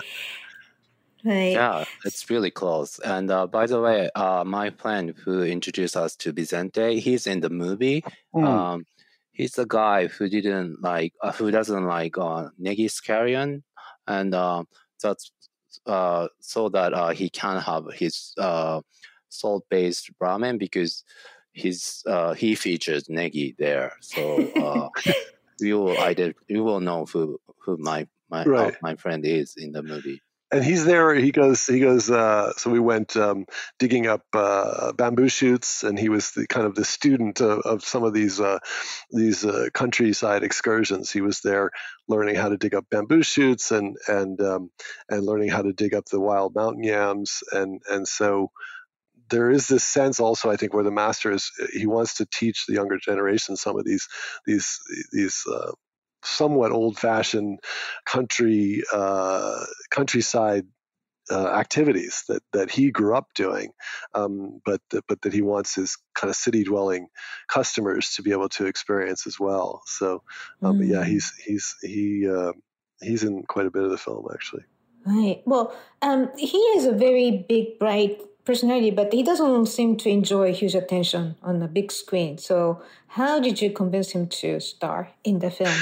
[1.25, 1.53] Right.
[1.53, 2.99] Yeah, it's really close.
[3.01, 7.41] And uh, by the way, uh, my friend who introduced us to Bizentei, he's in
[7.41, 8.05] the movie.
[8.35, 8.47] Mm.
[8.47, 8.87] Um,
[9.33, 13.63] he's the guy who didn't like, uh, who doesn't like uh, negi scallion,
[14.07, 14.65] and uh,
[15.03, 15.31] that's
[15.87, 18.81] uh, so that uh, he can have his uh,
[19.29, 21.05] salt-based ramen because
[21.53, 23.93] his uh, he features negi there.
[24.01, 24.89] So uh,
[25.61, 28.75] you will ident- you will know who who my my right.
[28.83, 30.23] my friend is in the movie.
[30.53, 31.15] And he's there.
[31.15, 31.67] He goes.
[31.67, 32.11] He goes.
[32.11, 33.47] Uh, so we went um,
[33.79, 37.85] digging up uh, bamboo shoots, and he was the, kind of the student of, of
[37.85, 38.59] some of these uh,
[39.11, 41.11] these uh, countryside excursions.
[41.11, 41.71] He was there
[42.09, 44.71] learning how to dig up bamboo shoots and and um,
[45.09, 48.51] and learning how to dig up the wild mountain yams, and and so
[49.31, 52.67] there is this sense also, I think, where the master is he wants to teach
[52.67, 54.09] the younger generation some of these
[54.47, 54.81] these
[55.13, 55.73] these uh,
[56.25, 57.61] somewhat old-fashioned
[58.05, 60.67] country uh, countryside
[61.31, 63.71] uh, activities that that he grew up doing,
[64.15, 67.07] um, but that, but that he wants his kind of city-dwelling
[67.49, 69.83] customers to be able to experience as well.
[69.87, 70.23] So,
[70.63, 70.89] um, mm.
[70.89, 72.53] yeah, he's he's he uh,
[73.01, 74.65] he's in quite a bit of the film actually.
[75.07, 75.43] Right.
[75.47, 80.53] Well, um, he is a very big, bright personality, but he doesn't seem to enjoy
[80.53, 82.39] huge attention on the big screen.
[82.39, 85.75] So, how did you convince him to star in the film?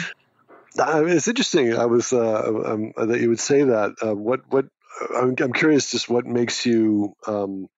[0.77, 1.77] Uh, it's interesting.
[1.77, 3.95] I was uh, um, that you would say that.
[4.03, 4.67] Uh, what what
[5.15, 7.69] I'm, I'm, curious, just what makes you, um,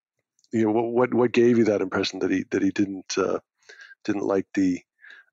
[0.53, 3.39] you know, what, what what gave you that impression that he that he didn't uh,
[4.05, 4.81] didn't like the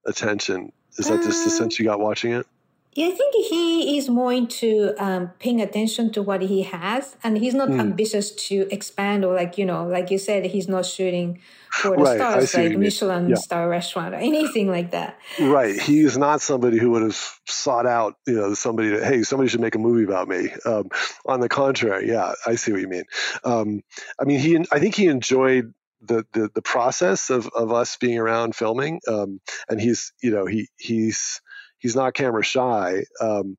[0.06, 0.72] attention?
[0.98, 2.48] Is that just the um, sense you got watching it?
[2.98, 7.38] Yeah, I think he is more into um, paying attention to what he has, and
[7.38, 7.80] he's not mm.
[7.80, 12.04] ambitious to expand or like you know, like you said, he's not shooting for the
[12.04, 13.36] right, stars like Michelin yeah.
[13.36, 15.20] star restaurant or anything like that.
[15.40, 19.22] Right, he is not somebody who would have sought out, you know, somebody to hey,
[19.22, 20.50] somebody should make a movie about me.
[20.66, 20.90] Um,
[21.24, 23.06] on the contrary, yeah, I see what you mean.
[23.44, 23.84] Um,
[24.20, 28.18] I mean, he, I think he enjoyed the, the the process of, of us being
[28.18, 31.42] around filming um, and he's you know he he's
[31.80, 33.04] he's not camera shy.
[33.22, 33.58] Um,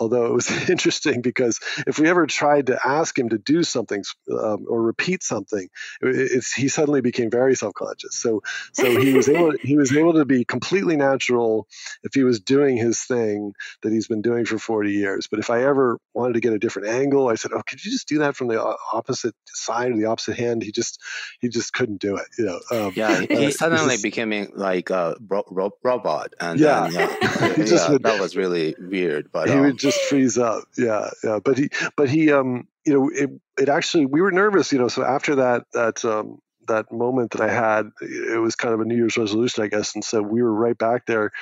[0.00, 4.02] although it was interesting because if we ever tried to ask him to do something
[4.30, 5.68] um, or repeat something,
[6.00, 8.16] it, he suddenly became very self-conscious.
[8.16, 11.68] So, so he was able he was able to be completely natural
[12.02, 15.28] if he was doing his thing that he's been doing for 40 years.
[15.30, 17.90] But if I ever wanted to get a different angle, I said, "Oh, could you
[17.90, 21.00] just do that from the opposite side or the opposite hand?" He just
[21.40, 22.26] he just couldn't do it.
[22.38, 22.60] You know.
[22.70, 27.54] Um, yeah, he uh, suddenly became like a ro- ro- robot, and yeah, then, uh,
[27.58, 29.30] yeah would, that was really weird.
[29.32, 30.64] But he um, would just freeze up.
[30.76, 31.38] Yeah, yeah.
[31.44, 34.88] But he, but he, um, you know, it, it actually, we were nervous, you know.
[34.88, 38.84] So after that, that, um, that moment that I had, it was kind of a
[38.84, 39.94] New Year's resolution, I guess.
[39.94, 41.32] And so we were right back there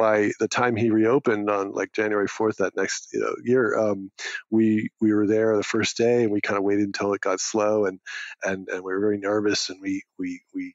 [0.00, 4.10] by the time he reopened on like January 4th that next you know, year, um,
[4.50, 7.38] we we were there the first day and we kind of waited until it got
[7.38, 8.00] slow and
[8.42, 10.74] and and we were very nervous and we we we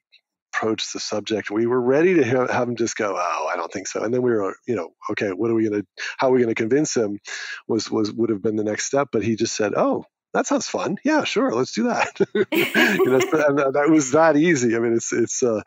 [0.56, 1.50] approached the subject.
[1.50, 4.12] We were ready to have, have him just go, "Oh, I don't think so." And
[4.12, 5.86] then we were, you know, okay, what are we going to?
[6.18, 7.18] How are we going to convince him?
[7.68, 10.68] Was was would have been the next step, but he just said, "Oh." That sounds
[10.68, 10.98] fun.
[11.02, 11.50] Yeah, sure.
[11.54, 12.20] Let's do that.
[12.34, 12.44] you
[13.06, 14.76] know, and that was that easy.
[14.76, 15.62] I mean, it's it's uh,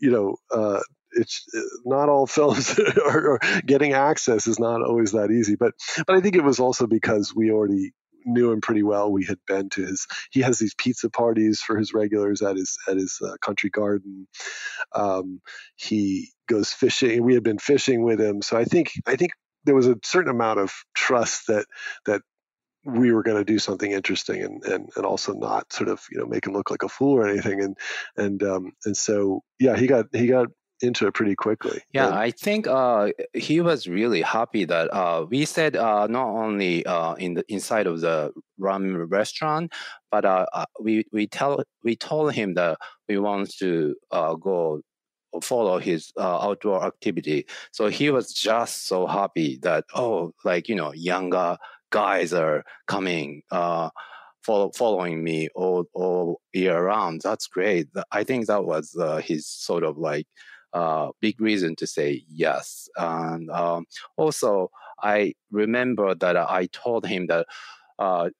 [0.00, 0.78] you know, uh,
[1.12, 5.72] it's uh, not all films are, getting access is not always that easy but
[6.06, 7.92] but i think it was also because we already
[8.24, 9.10] knew him pretty well.
[9.10, 10.06] We had been to his.
[10.30, 14.26] He has these pizza parties for his regulars at his at his uh, country garden.
[14.94, 15.40] Um,
[15.76, 17.22] he goes fishing.
[17.24, 19.32] We had been fishing with him, so I think I think
[19.64, 21.66] there was a certain amount of trust that
[22.06, 22.22] that
[22.84, 26.18] we were going to do something interesting and, and and also not sort of you
[26.18, 27.76] know make him look like a fool or anything and
[28.16, 30.46] and um and so yeah he got he got
[30.82, 31.80] into it pretty quickly.
[31.92, 36.28] Yeah, and, I think uh, he was really happy that uh, we said uh, not
[36.28, 39.72] only uh, in the inside of the ramen restaurant,
[40.10, 44.80] but uh, uh, we we tell we told him that we want to go
[45.42, 47.46] follow his outdoor activity.
[47.72, 51.56] So he was just so happy that oh, like you know, younger
[51.90, 53.42] guys are coming.
[54.42, 57.20] Follow, following me all, all year round.
[57.22, 57.88] That's great.
[58.10, 60.26] I think that was his sort of like
[60.72, 62.88] uh, big reason to say yes.
[62.96, 64.70] And um, also,
[65.02, 67.46] I remember that I told him that
[67.98, 68.30] uh,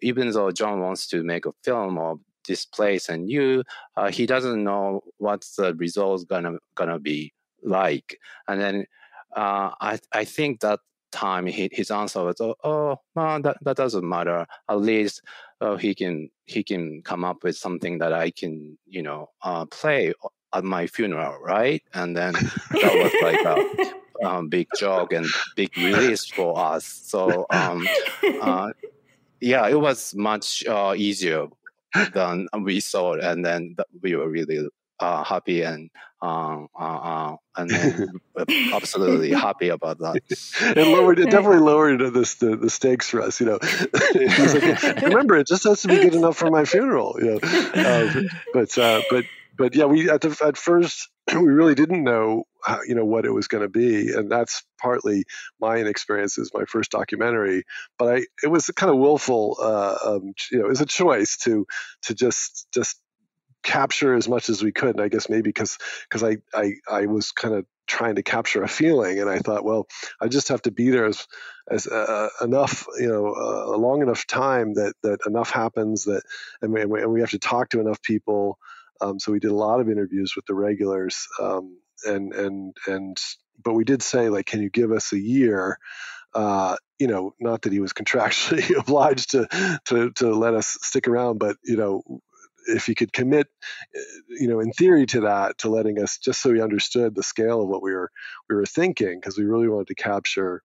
[0.00, 3.64] even though John wants to make a film of this place and you,
[3.96, 8.18] uh, he doesn't know what the results gonna gonna be like.
[8.48, 8.86] And then
[9.34, 10.80] uh, I I think that
[11.12, 14.46] time he, his answer was oh, oh well, that that doesn't matter.
[14.68, 15.22] At least
[15.60, 19.66] uh, he can he can come up with something that I can you know uh,
[19.66, 20.12] play
[20.56, 21.82] at my funeral, right?
[21.92, 26.84] And then that was like a um, big joke and big release for us.
[26.86, 27.86] So um,
[28.40, 28.70] uh,
[29.40, 31.46] yeah, it was much uh, easier
[32.14, 34.68] than we thought, and then we were really
[34.98, 35.90] uh, happy and
[36.22, 37.70] um, uh, uh, and
[38.72, 40.20] absolutely happy about that.
[40.30, 43.38] It lowered, it definitely lowered the, the, the stakes for us.
[43.38, 43.58] You know,
[43.92, 47.16] like, remember, it just has to be good enough for my funeral.
[47.20, 47.40] You know,
[47.74, 49.24] um, but uh, but
[49.56, 53.24] but yeah, we at the at first we really didn't know how, you know what
[53.24, 55.24] it was going to be, and that's partly
[55.60, 57.64] my inexperience as my first documentary.
[57.98, 60.86] But I it was a kind of willful, uh, um, you know, it was a
[60.86, 61.66] choice to
[62.02, 62.96] to just just
[63.62, 64.90] capture as much as we could.
[64.90, 65.78] And I guess maybe because
[66.08, 69.64] because I, I I was kind of trying to capture a feeling, and I thought,
[69.64, 69.86] well,
[70.20, 71.26] I just have to be there as
[71.68, 76.22] as uh, enough, you know, uh, a long enough time that that enough happens that,
[76.62, 78.58] and we, and we have to talk to enough people.
[79.00, 83.16] Um, so we did a lot of interviews with the regulars, um, and and and
[83.62, 85.78] but we did say like, can you give us a year?
[86.34, 91.08] Uh, you know, not that he was contractually obliged to, to to let us stick
[91.08, 92.02] around, but you know,
[92.68, 93.48] if he could commit,
[93.96, 97.22] uh, you know, in theory to that, to letting us just so he understood the
[97.22, 98.10] scale of what we were
[98.48, 100.62] we were thinking, because we really wanted to capture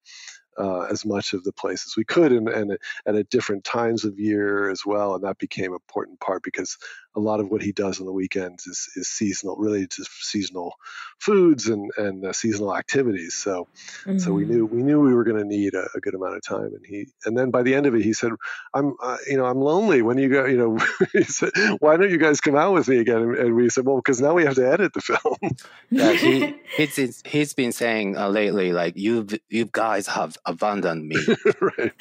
[0.60, 4.06] uh, as much of the place as we could and, and, and at different times
[4.06, 5.16] of year as well.
[5.16, 6.78] And that became an important part because
[7.16, 10.76] a lot of what he does on the weekends is, is seasonal, related to seasonal
[11.20, 13.36] foods and, and uh, seasonal activities.
[13.36, 13.68] So,
[14.06, 14.18] mm-hmm.
[14.18, 16.44] so we knew, we knew we were going to need a, a, good amount of
[16.44, 16.74] time.
[16.74, 18.32] And he, and then by the end of it, he said,
[18.74, 20.78] I'm, uh, you know, I'm lonely when you go, you know,
[21.12, 23.18] he said, why don't you guys come out with me again?
[23.18, 25.56] And, and we said, well, because now we have to edit the film.
[25.90, 26.14] yeah.
[26.14, 31.18] He, he's, he's been saying uh, lately, like you, you guys have abandoned me.
[31.62, 31.94] right.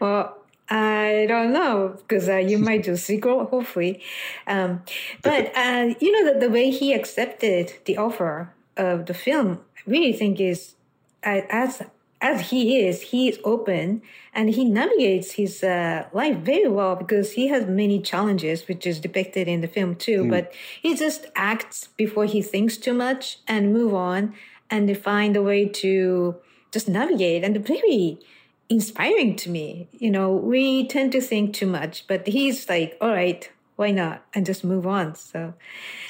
[0.00, 0.38] well,
[0.70, 4.02] I don't know because uh, you might do sequel, hopefully.
[4.46, 4.82] Um,
[5.22, 9.90] but uh, you know the, the way he accepted the offer of the film, I
[9.90, 10.74] really think is
[11.22, 11.82] as
[12.20, 14.02] as he is, he is open
[14.32, 19.00] and he navigates his uh, life very well because he has many challenges, which is
[19.00, 20.22] depicted in the film too.
[20.24, 20.30] Mm.
[20.30, 24.34] But he just acts before he thinks too much and move on
[24.70, 26.36] and find a way to
[26.70, 28.20] just navigate and very
[28.72, 29.88] inspiring to me.
[29.92, 34.24] You know, we tend to think too much, but he's like, all right, why not?
[34.34, 35.14] And just move on.
[35.14, 35.52] So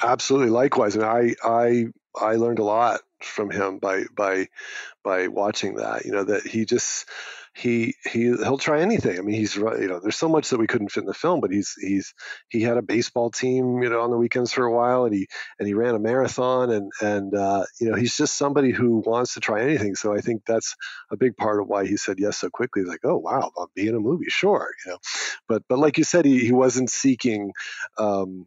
[0.03, 0.95] absolutely likewise.
[0.95, 1.87] And I I
[2.19, 4.49] I learned a lot from him by by
[5.03, 6.05] by watching that.
[6.05, 7.09] You know, that he just
[7.55, 9.19] he he he'll try anything.
[9.19, 11.41] I mean, he's you know, there's so much that we couldn't fit in the film,
[11.41, 12.15] but he's he's
[12.49, 15.29] he had a baseball team, you know, on the weekends for a while, and he
[15.59, 19.35] and he ran a marathon, and and uh, you know, he's just somebody who wants
[19.35, 19.95] to try anything.
[19.95, 20.75] So I think that's
[21.11, 22.83] a big part of why he said yes so quickly.
[22.83, 24.99] He's like, oh wow, I'll be in a movie, sure, you know,
[25.47, 27.53] but but like you said, he he wasn't seeking.
[27.99, 28.47] Um,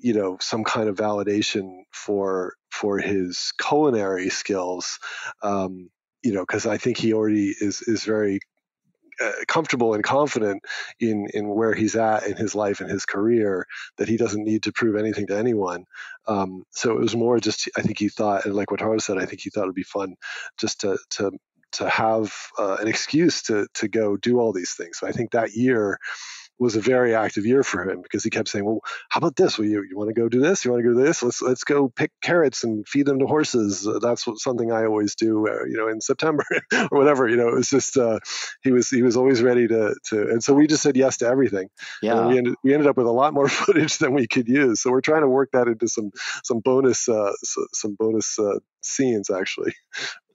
[0.00, 5.00] you know some kind of validation for for his culinary skills
[5.42, 5.90] um,
[6.22, 8.40] you know, because I think he already is is very
[9.22, 10.62] uh, comfortable and confident
[11.00, 13.66] in in where he's at in his life and his career
[13.96, 15.84] that he doesn't need to prove anything to anyone.
[16.26, 19.26] Um, so it was more just I think he thought, and like Wataru said, I
[19.26, 20.14] think he thought it'd be fun
[20.58, 21.32] just to to
[21.72, 24.98] to have uh, an excuse to to go do all these things.
[24.98, 25.98] So I think that year
[26.58, 29.58] was a very active year for him because he kept saying, "Well, how about this?
[29.58, 30.64] Well, you, you want to go do this?
[30.64, 31.22] You want to go do this?
[31.22, 33.86] Let's let's go pick carrots and feed them to horses.
[33.86, 36.44] Uh, that's what, something I always do, uh, you know, in September
[36.90, 37.28] or whatever.
[37.28, 38.18] You know, it was just uh,
[38.62, 41.26] he was he was always ready to to, and so we just said yes to
[41.26, 41.68] everything.
[42.02, 44.48] Yeah, and we ended we ended up with a lot more footage than we could
[44.48, 44.80] use.
[44.80, 46.10] So we're trying to work that into some
[46.44, 47.32] some bonus uh,
[47.72, 49.74] some bonus uh, scenes actually.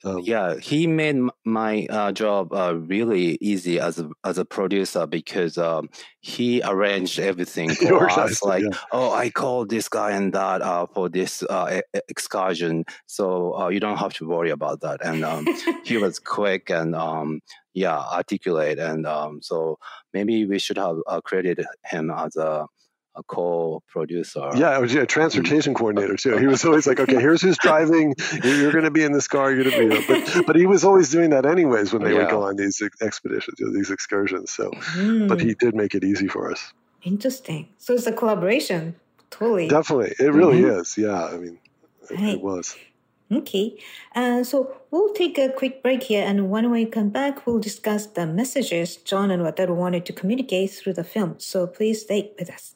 [0.06, 5.08] Um, yeah, he made my uh, job uh, really easy as a, as a producer
[5.08, 5.90] because um,
[6.20, 8.44] he arranged everything for us.
[8.44, 8.78] Like, yeah.
[8.92, 13.80] oh, I called this guy and that uh, for this uh, excursion, so uh, you
[13.80, 15.04] don't have to worry about that.
[15.06, 15.48] And um,
[15.86, 17.42] he was quick and um,
[17.74, 19.80] yeah, articulate, and um, so
[20.14, 22.68] maybe we should have uh, credited him as a
[23.16, 24.50] a co-producer.
[24.56, 26.38] Yeah, I was yeah transportation coordinator too.
[26.38, 28.16] He was always like, okay, here's who's driving.
[28.44, 29.52] You're, going to be in this car.
[29.52, 32.20] You're going to be, but but he was always doing that anyways when they yeah.
[32.20, 34.52] would go on these expeditions, these excursions.
[34.52, 35.28] So, mm.
[35.28, 36.74] but he did make it easy for us.
[37.04, 37.70] Interesting.
[37.78, 38.96] So it's a collaboration.
[39.30, 39.68] Totally.
[39.68, 40.80] Definitely, it really mm-hmm.
[40.80, 40.98] is.
[40.98, 41.60] Yeah, I mean,
[42.10, 42.34] it, right.
[42.36, 42.76] it was.
[43.32, 43.80] Okay,
[44.16, 48.06] uh, so we'll take a quick break here, and when we come back, we'll discuss
[48.06, 51.36] the messages John and Wataru wanted to communicate through the film.
[51.40, 52.76] So please stay with us.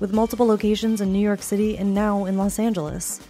[0.00, 3.20] with multiple locations in New York City and now in Los Angeles.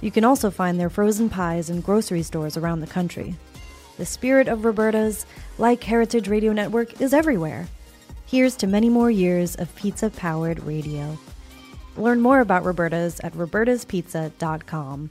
[0.00, 3.34] You can also find their frozen pies in grocery stores around the country.
[3.98, 5.26] The spirit of Roberta's,
[5.58, 7.68] like Heritage Radio Network, is everywhere.
[8.26, 11.18] Here's to many more years of pizza powered radio.
[11.96, 15.10] Learn more about Roberta's at robertaspizza.com.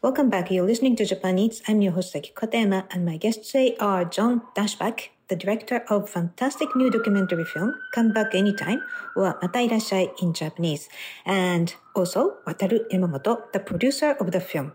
[0.00, 0.50] Welcome back.
[0.50, 1.60] You're listening to Japan Eats.
[1.66, 6.74] I'm your host Katayama, and my guests today are John Daschbach, the director of fantastic
[6.74, 8.82] new documentary film Come Back Anytime
[9.14, 10.88] or Mata Irasshai in Japanese,
[11.24, 14.72] and also Wataru Yamamoto, the producer of the film.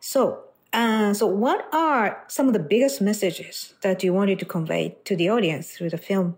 [0.00, 4.96] So, uh, so what are some of the biggest messages that you wanted to convey
[5.04, 6.36] to the audience through the film?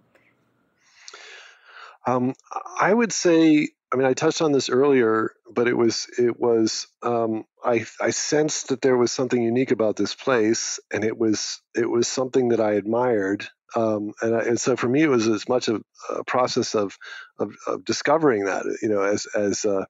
[2.06, 2.34] Um,
[2.80, 6.88] I would say I mean, I touched on this earlier, but it was it was
[7.04, 11.62] um, I I sensed that there was something unique about this place, and it was
[11.76, 15.28] it was something that I admired, um, and I, and so for me it was
[15.28, 15.80] as much a,
[16.10, 16.98] a process of,
[17.38, 19.84] of, of discovering that you know as as uh,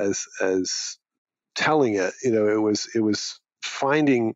[0.00, 0.96] as as
[1.54, 4.34] telling it you know it was it was finding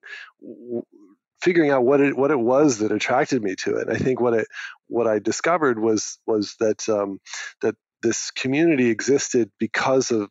[1.41, 3.89] figuring out what it what it was that attracted me to it.
[3.89, 4.47] And I think what it
[4.89, 7.19] what I discovered was was that um,
[7.63, 10.31] that this community existed because of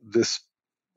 [0.00, 0.40] this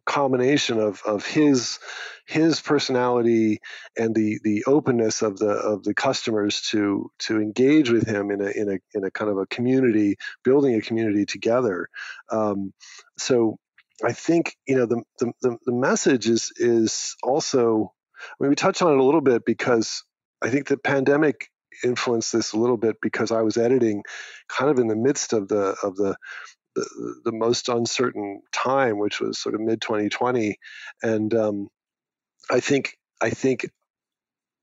[0.05, 1.79] combination of of his
[2.27, 3.59] his personality
[3.97, 8.41] and the the openness of the of the customers to to engage with him in
[8.41, 11.87] a in a in a kind of a community building a community together.
[12.31, 12.73] Um,
[13.17, 13.57] so
[14.03, 17.91] I think you know the, the the message is is also
[18.21, 20.03] I mean we touched on it a little bit because
[20.41, 21.49] I think the pandemic
[21.83, 24.03] influenced this a little bit because I was editing
[24.47, 26.15] kind of in the midst of the of the
[26.75, 30.57] the, the most uncertain time, which was sort of mid 2020,
[31.01, 31.69] and um,
[32.51, 33.69] I think I think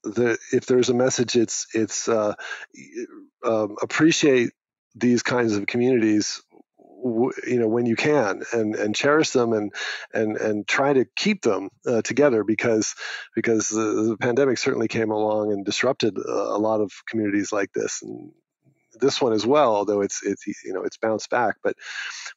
[0.05, 2.35] the if there's a message, it's it's uh,
[3.45, 4.51] um, appreciate
[4.95, 6.43] these kinds of communities
[7.03, 9.73] you know when you can and and cherish them and
[10.13, 12.95] and and try to keep them uh, together because
[13.35, 18.03] because the, the, pandemic certainly came along and disrupted a, lot of communities like this
[18.03, 18.31] and
[19.01, 21.75] this one as well although it's it's you know it's bounced back but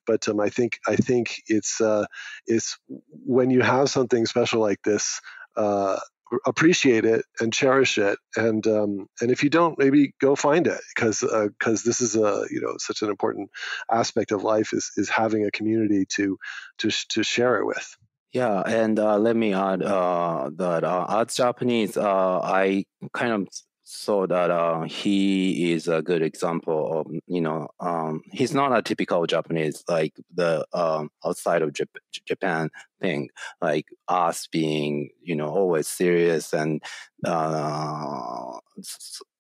[0.07, 2.05] but um, I think I think it's uh,
[2.47, 2.78] it's
[3.26, 5.22] when you have something special like this
[5.55, 5.99] uh,
[6.46, 8.18] appreciate it and cherish it.
[8.36, 12.16] And um, and if you don't maybe go find it because because uh, this is
[12.16, 13.50] a you know such an important
[13.92, 16.38] aspect of life is is having a community to
[16.80, 17.96] to to share it with.
[18.32, 23.48] Yeah and uh, let me add uh, that uh, as japanese uh, i kind of
[23.88, 28.82] so that uh, he is a good example of you know um, he's not a
[28.82, 32.70] typical Japanese like the um, outside of Jap- Japan
[33.00, 33.30] thing
[33.62, 36.82] like us being you know always serious and
[37.26, 38.58] uh,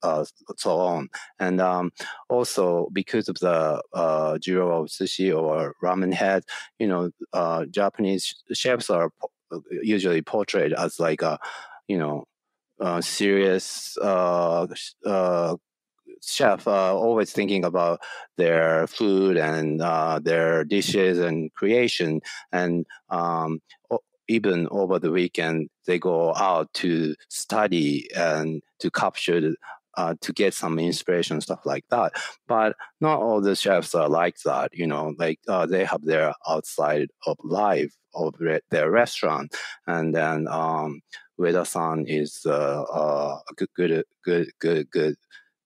[0.03, 0.25] uh,
[0.57, 1.09] so on.
[1.39, 1.91] And um,
[2.29, 6.43] also because of the uh, Jiro of sushi or ramen head
[6.79, 9.09] you know uh, Japanese chefs are
[9.81, 11.39] usually portrayed as like a
[11.87, 12.25] you know
[12.79, 14.67] uh, serious uh,
[15.05, 15.55] uh,
[16.21, 17.99] chef uh, always thinking about
[18.37, 22.21] their food and uh, their dishes and creation.
[22.51, 23.61] And um,
[24.27, 29.53] even over the weekend they go out to study and to capture
[29.97, 32.11] uh, to get some inspiration stuff like that
[32.47, 36.33] but not all the chefs are like that you know like uh, they have their
[36.47, 38.33] outside of life of
[38.71, 39.53] their restaurant
[39.87, 41.01] and then um,
[41.39, 45.15] Ueda-san is uh, uh, a good, good, good, good, good,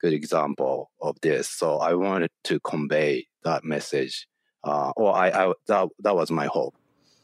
[0.01, 1.49] good example of this.
[1.49, 4.27] So I wanted to convey that message,
[4.63, 6.75] uh, or I, I that that was my hope.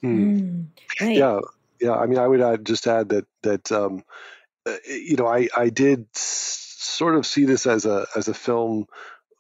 [0.04, 0.68] Mm.
[1.02, 1.18] Right.
[1.18, 1.40] Yeah,
[1.82, 1.94] yeah.
[1.94, 4.04] I mean, I would add, just add that that um,
[4.66, 6.06] uh, you know, I I did
[6.86, 8.86] sort of see this as a as a film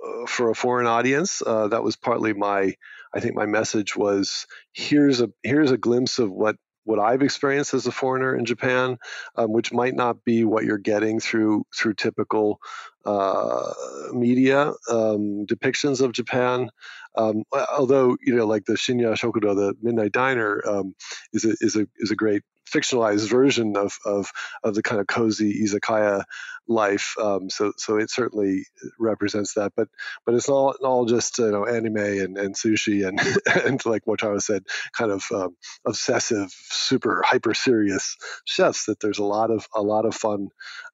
[0.03, 1.41] uh, for a foreign audience.
[1.45, 2.73] Uh, that was partly my
[3.13, 7.73] I think my message was here's a here's a glimpse of what what I've experienced
[7.73, 8.97] as a foreigner in Japan,
[9.35, 12.59] um, which might not be what you're getting through through typical
[13.05, 13.73] uh,
[14.13, 16.69] media um, depictions of Japan.
[17.17, 20.95] Um, although you know, like the Shinya Shokudo, the Midnight Diner, um,
[21.33, 24.31] is a is a is a great fictionalized version of, of
[24.63, 26.23] of the kind of cozy izakaya
[26.67, 27.15] life.
[27.21, 28.65] Um, so so it certainly
[28.99, 29.73] represents that.
[29.75, 29.87] But
[30.25, 33.19] but it's not all just you know anime and, and sushi and
[33.65, 34.63] and like Wataru said,
[34.93, 35.55] kind of um,
[35.85, 38.85] obsessive, super hyper serious chefs.
[38.85, 40.49] That there's a lot of a lot of fun,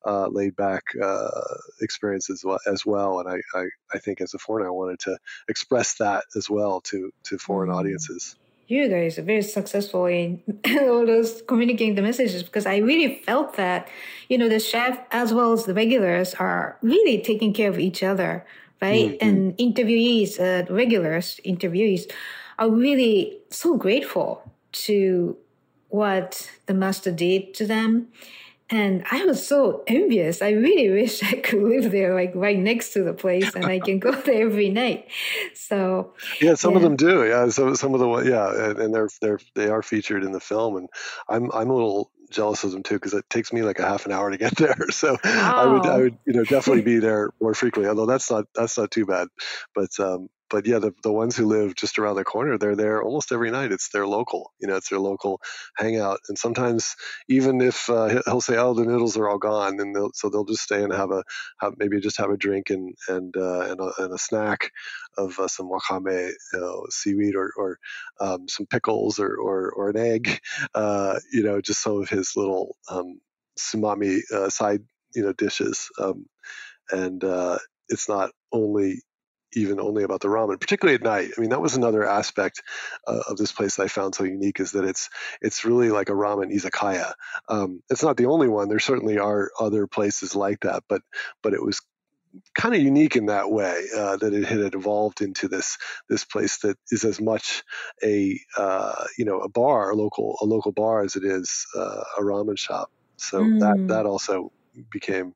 [0.05, 1.29] uh, laid back uh,
[1.81, 3.19] experiences as well.
[3.19, 5.17] And I, I I think as a foreigner, I wanted to
[5.47, 7.75] express that as well to to foreign mm.
[7.75, 8.35] audiences
[8.71, 10.41] you guys are very successful in
[10.79, 13.87] all those communicating the messages because I really felt that,
[14.29, 18.01] you know, the chef as well as the regulars are really taking care of each
[18.01, 18.45] other,
[18.81, 19.19] right?
[19.19, 19.27] Mm-hmm.
[19.27, 22.09] And interviewees, uh, regulars, interviewees
[22.57, 24.49] are really so grateful
[24.87, 25.37] to
[25.89, 28.07] what the master did to them
[28.71, 30.41] and I was so envious.
[30.41, 33.79] I really wish I could live there, like right next to the place, and I
[33.79, 35.07] can go there every night.
[35.53, 36.77] So yeah, some yeah.
[36.77, 37.25] of them do.
[37.27, 40.39] Yeah, some some of the yeah, and, and they're they're they are featured in the
[40.39, 40.89] film, and
[41.29, 44.05] I'm I'm a little jealous of them too because it takes me like a half
[44.05, 44.89] an hour to get there.
[44.89, 47.89] So I would I would you know definitely be there more frequently.
[47.89, 49.27] Although that's not that's not too bad,
[49.75, 53.01] but um, but yeah, the, the ones who live just around the corner, they're there
[53.01, 53.71] almost every night.
[53.71, 55.39] It's their local, you know, it's their local
[55.77, 56.19] hangout.
[56.27, 56.95] And sometimes
[57.29, 60.45] even if uh, he'll say, "Oh, the noodles are all gone," and they'll, so they'll
[60.45, 61.23] just stay and have a
[61.61, 64.71] have, maybe just have a drink and and uh, and, a, and, a, snack
[65.17, 67.79] of uh, some wakame you know, seaweed or or
[68.19, 70.41] um, some pickles or, or or an egg,
[70.75, 73.21] uh, you know, just some of his little um,
[73.57, 74.83] tsumami uh, side
[75.15, 75.89] you know dishes.
[75.97, 76.25] Um,
[76.91, 77.57] and uh,
[77.89, 79.01] it's not only
[79.53, 81.31] even only about the ramen, particularly at night.
[81.37, 82.61] I mean, that was another aspect
[83.07, 85.09] uh, of this place that I found so unique is that it's
[85.41, 87.13] it's really like a ramen izakaya.
[87.47, 88.69] Um, it's not the only one.
[88.69, 91.01] There certainly are other places like that, but
[91.41, 91.81] but it was
[92.55, 95.77] kind of unique in that way uh, that it had evolved into this
[96.09, 97.63] this place that is as much
[98.03, 102.03] a uh, you know a bar, a local a local bar as it is uh,
[102.17, 102.91] a ramen shop.
[103.17, 103.59] So mm.
[103.59, 104.51] that that also
[104.91, 105.33] became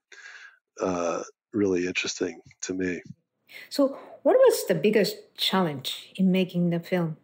[0.81, 3.01] uh, really interesting to me.
[3.69, 7.17] So, what was the biggest challenge in making the film?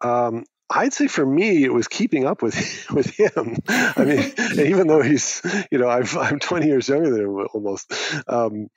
[0.00, 3.56] Um, I'd say for me, it was keeping up with with him.
[3.68, 4.32] I mean,
[4.66, 7.92] even though he's, you know, I'm I'm 20 years younger than him almost,
[8.28, 8.68] um,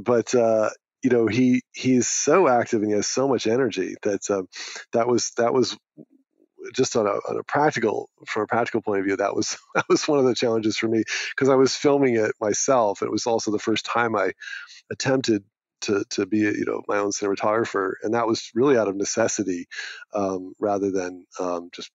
[0.00, 0.70] but uh,
[1.02, 4.42] you know, he he's so active and he has so much energy that uh,
[4.92, 5.76] that was that was
[6.74, 9.86] just on a, on a practical from a practical point of view that was that
[9.88, 13.02] was one of the challenges for me because I was filming it myself.
[13.02, 14.32] It was also the first time I
[14.90, 15.44] attempted
[15.82, 19.66] to to be you know my own cinematographer, and that was really out of necessity
[20.14, 21.90] um, rather than um, just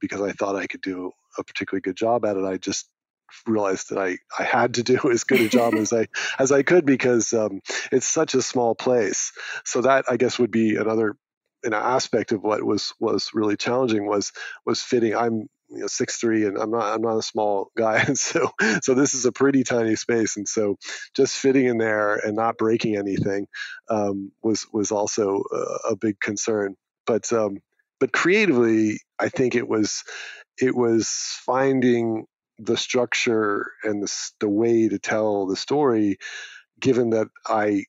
[0.00, 2.44] because I thought I could do a particularly good job at it.
[2.44, 2.88] I just
[3.46, 6.08] realized that I, I had to do as good a job as I
[6.38, 7.60] as I could because um,
[7.90, 9.32] it's such a small place.
[9.64, 11.16] So that I guess would be another
[11.64, 14.32] an aspect of what was was really challenging was
[14.64, 15.14] was fitting.
[15.14, 18.50] I'm you know six three and I'm not I'm not a small guy and so
[18.82, 20.76] so this is a pretty tiny space and so
[21.14, 23.46] just fitting in there and not breaking anything
[23.88, 27.58] um, was was also a, a big concern but um,
[28.00, 30.04] but creatively I think it was
[30.60, 31.08] it was
[31.44, 32.26] finding
[32.58, 36.18] the structure and the, the way to tell the story
[36.80, 37.84] given that I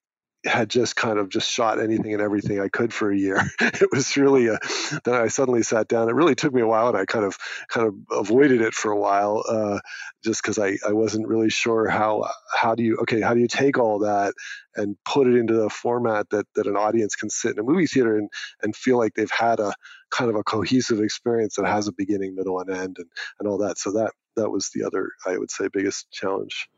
[0.45, 3.41] had just kind of just shot anything and everything I could for a year.
[3.59, 4.59] it was really a,
[5.03, 6.09] then I suddenly sat down.
[6.09, 7.37] It really took me a while, and I kind of
[7.67, 9.79] kind of avoided it for a while, uh,
[10.23, 13.47] just because I, I wasn't really sure how how do you okay how do you
[13.47, 14.33] take all that
[14.75, 17.87] and put it into a format that that an audience can sit in a movie
[17.87, 18.29] theater and
[18.61, 19.73] and feel like they've had a
[20.11, 23.59] kind of a cohesive experience that has a beginning, middle, and end, and and all
[23.59, 23.77] that.
[23.77, 26.69] So that that was the other I would say biggest challenge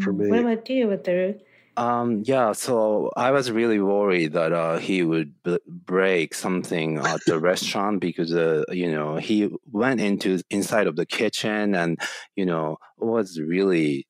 [0.00, 0.30] for mm, me.
[0.30, 1.40] What about you, with the
[1.76, 7.20] um, yeah, so I was really worried that uh, he would b- break something at
[7.26, 11.98] the restaurant because uh, you know he went into inside of the kitchen and
[12.36, 14.06] you know it was really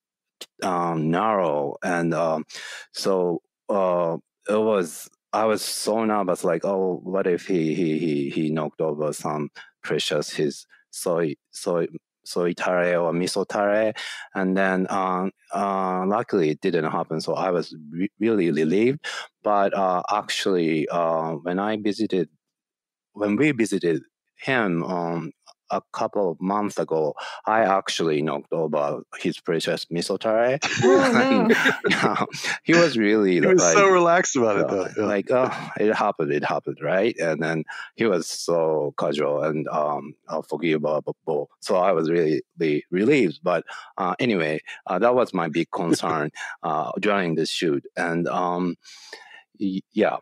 [0.63, 2.45] um, narrow and um,
[2.93, 4.17] so uh,
[4.49, 8.81] it was I was so nervous like oh what if he he he he knocked
[8.81, 9.49] over some
[9.83, 11.87] precious his soy soy
[12.25, 13.93] soy tare or miso tare.
[14.35, 17.21] And then uh, uh, luckily it didn't happen.
[17.21, 19.05] So I was re- really relieved.
[19.43, 22.29] But uh, actually, uh, when I visited,
[23.13, 24.03] when we visited
[24.37, 25.31] him um,
[25.71, 30.59] a couple of months ago, I actually knocked over his precious miso tare.
[30.85, 31.47] Oh,
[31.89, 32.27] no.
[32.63, 34.87] he was really he was like, so relaxed about it, though.
[34.97, 35.07] Yeah.
[35.07, 37.15] Like, oh, it happened, it happened, right?
[37.19, 37.63] And then
[37.95, 40.15] he was so casual and um,
[40.49, 41.49] forgivable.
[41.59, 43.39] So I was really, really relieved.
[43.43, 43.65] But
[43.97, 46.31] uh, anyway, uh, that was my big concern
[46.63, 47.85] uh, during this shoot.
[47.95, 48.75] And um,
[49.57, 50.17] yeah.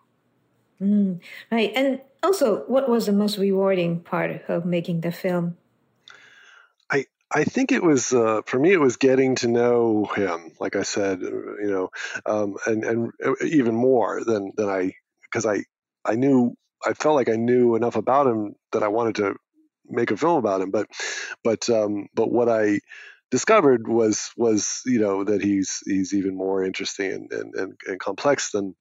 [0.81, 1.19] Mm,
[1.51, 1.71] right.
[1.75, 5.57] And also, what was the most rewarding part of making the film?
[6.89, 8.71] I I think it was uh, for me.
[8.73, 11.89] It was getting to know him, like I said, you know,
[12.25, 15.63] um, and and uh, even more than than I because I
[16.03, 16.55] I knew
[16.85, 19.35] I felt like I knew enough about him that I wanted to
[19.87, 20.71] make a film about him.
[20.71, 20.87] But
[21.43, 22.79] but um, but what I
[23.29, 27.99] discovered was was you know that he's he's even more interesting and and, and, and
[27.99, 28.75] complex than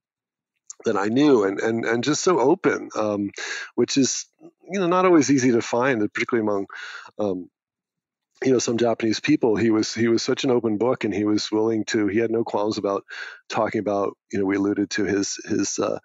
[0.85, 3.31] than I knew and and and just so open, um,
[3.75, 4.27] which is
[4.71, 6.67] you know not always easy to find, particularly among
[7.19, 7.51] um,
[8.45, 9.57] you know some Japanese people.
[9.57, 12.07] He was he was such an open book, and he was willing to.
[12.07, 13.05] He had no qualms about
[13.49, 14.17] talking about.
[14.33, 15.99] You know, we alluded to his his uh,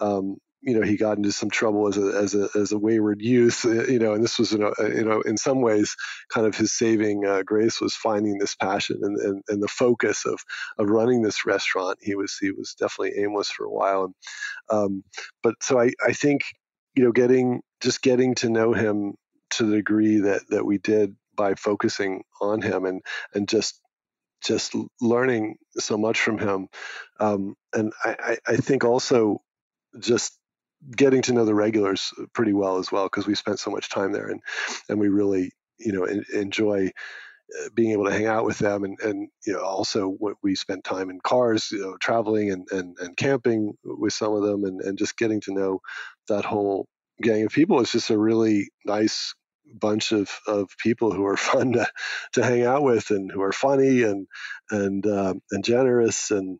[0.00, 3.20] um, you know he got into some trouble as a as a as a wayward
[3.22, 5.94] youth uh, you know and this was you know, you know in some ways
[6.28, 10.24] kind of his saving uh, grace was finding this passion and, and and the focus
[10.26, 10.38] of
[10.78, 11.98] of running this restaurant.
[12.00, 14.04] He was he was definitely aimless for a while.
[14.04, 14.14] And,
[14.70, 15.04] um,
[15.42, 16.42] but so I I think
[16.94, 19.14] you know getting just getting to know him
[19.50, 23.02] to the degree that that we did by focusing on him and
[23.34, 23.80] and just
[24.44, 26.68] just learning so much from him
[27.20, 29.42] um, and I, I think also
[30.00, 30.37] just
[30.96, 34.12] getting to know the regulars pretty well as well because we spent so much time
[34.12, 34.40] there and
[34.88, 36.90] and we really you know enjoy
[37.60, 40.84] uh, being able to hang out with them and and you know also we spent
[40.84, 44.80] time in cars you know traveling and and, and camping with some of them and
[44.82, 45.80] and just getting to know
[46.28, 46.86] that whole
[47.22, 47.80] gang of people.
[47.80, 49.34] It's just a really nice
[49.72, 51.86] bunch of of people who are fun to
[52.34, 54.26] to hang out with and who are funny and
[54.70, 56.58] and um, and generous and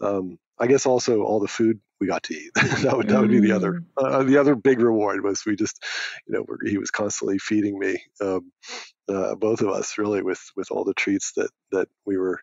[0.00, 2.50] um, I guess also all the food we got to eat.
[2.54, 3.84] that would that would be the other mm.
[3.96, 5.82] uh, the other big reward was we just
[6.26, 8.52] you know he was constantly feeding me um,
[9.08, 12.40] uh, both of us really with with all the treats that that we were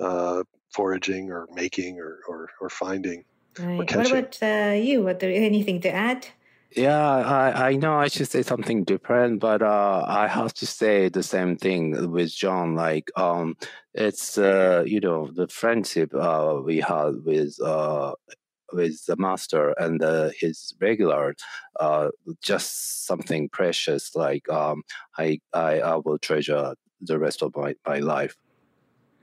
[0.00, 0.42] uh,
[0.72, 3.24] foraging or making or or, or finding.
[3.58, 3.90] Right.
[3.90, 5.02] Or what about uh, you?
[5.02, 6.26] What there anything to add?
[6.72, 11.08] Yeah, I, I know I should say something different, but uh, I have to say
[11.08, 12.74] the same thing with John.
[12.74, 13.56] Like, um,
[13.94, 18.12] it's uh, you know the friendship uh, we had with uh,
[18.72, 21.34] with the master and uh, his regular,
[21.80, 22.08] uh,
[22.42, 24.14] just something precious.
[24.14, 24.82] Like um,
[25.18, 28.36] I, I, I will treasure the rest of my, my life.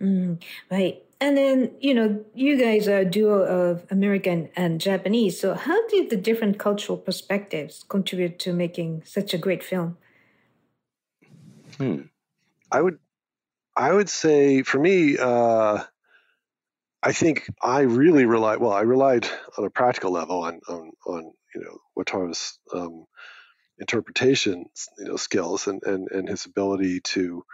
[0.02, 1.02] Mm, right.
[1.24, 5.40] And then, you know, you guys are a duo of American and Japanese.
[5.40, 9.96] So, how did the different cultural perspectives contribute to making such a great film?
[11.78, 12.02] Hmm.
[12.70, 13.00] I would,
[13.74, 15.86] I would say for me, uh,
[17.02, 18.60] I think I really relied.
[18.60, 19.26] Well, I relied
[19.58, 23.06] on a practical level on on, on you know Wataru's um,
[23.80, 24.66] interpretation,
[24.98, 27.46] you know, skills and, and and his ability to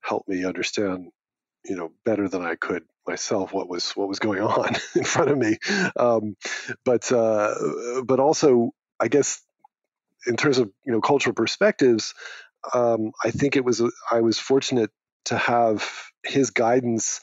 [0.00, 1.10] help me understand,
[1.68, 5.30] you know, better than I could myself what was what was going on in front
[5.30, 5.56] of me.
[5.96, 6.36] Um,
[6.84, 9.40] but uh, but also, I guess,
[10.26, 12.14] in terms of you know cultural perspectives,
[12.72, 14.90] um, I think it was I was fortunate
[15.26, 15.88] to have
[16.24, 17.20] his guidance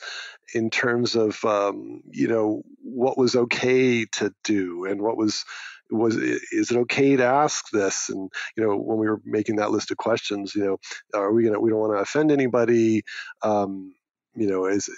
[0.53, 5.45] in terms of um, you know what was okay to do and what was
[5.91, 9.69] was is it okay to ask this and you know when we were making that
[9.69, 10.77] list of questions you know
[11.13, 13.03] are we gonna we don't want to offend anybody
[13.43, 13.93] um,
[14.35, 14.89] you know is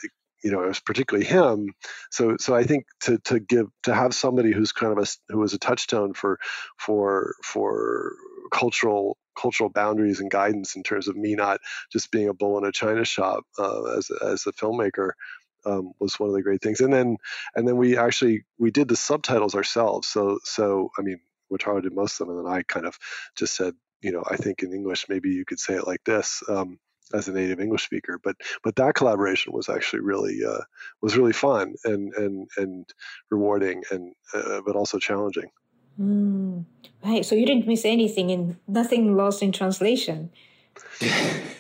[0.43, 1.73] you know it was particularly him
[2.11, 5.39] so so i think to to give to have somebody who's kind of a who
[5.39, 6.39] was a touchstone for
[6.77, 8.13] for for
[8.51, 11.59] cultural cultural boundaries and guidance in terms of me not
[11.91, 15.11] just being a bull in a china shop uh, as as a filmmaker
[15.67, 16.79] um, was one of the great things.
[16.79, 17.17] And then
[17.55, 20.07] and then we actually we did the subtitles ourselves.
[20.07, 21.19] So so I mean,
[21.51, 22.97] Wataru did most of them, and then I kind of
[23.35, 26.41] just said, you know, I think in English maybe you could say it like this.
[26.47, 26.79] Um,
[27.13, 30.61] as a native English speaker, but but that collaboration was actually really uh,
[31.01, 32.85] was really fun and and and
[33.29, 35.49] rewarding and uh, but also challenging.
[35.99, 36.65] Mm,
[37.03, 37.25] right.
[37.25, 40.29] So you didn't miss anything and nothing lost in translation.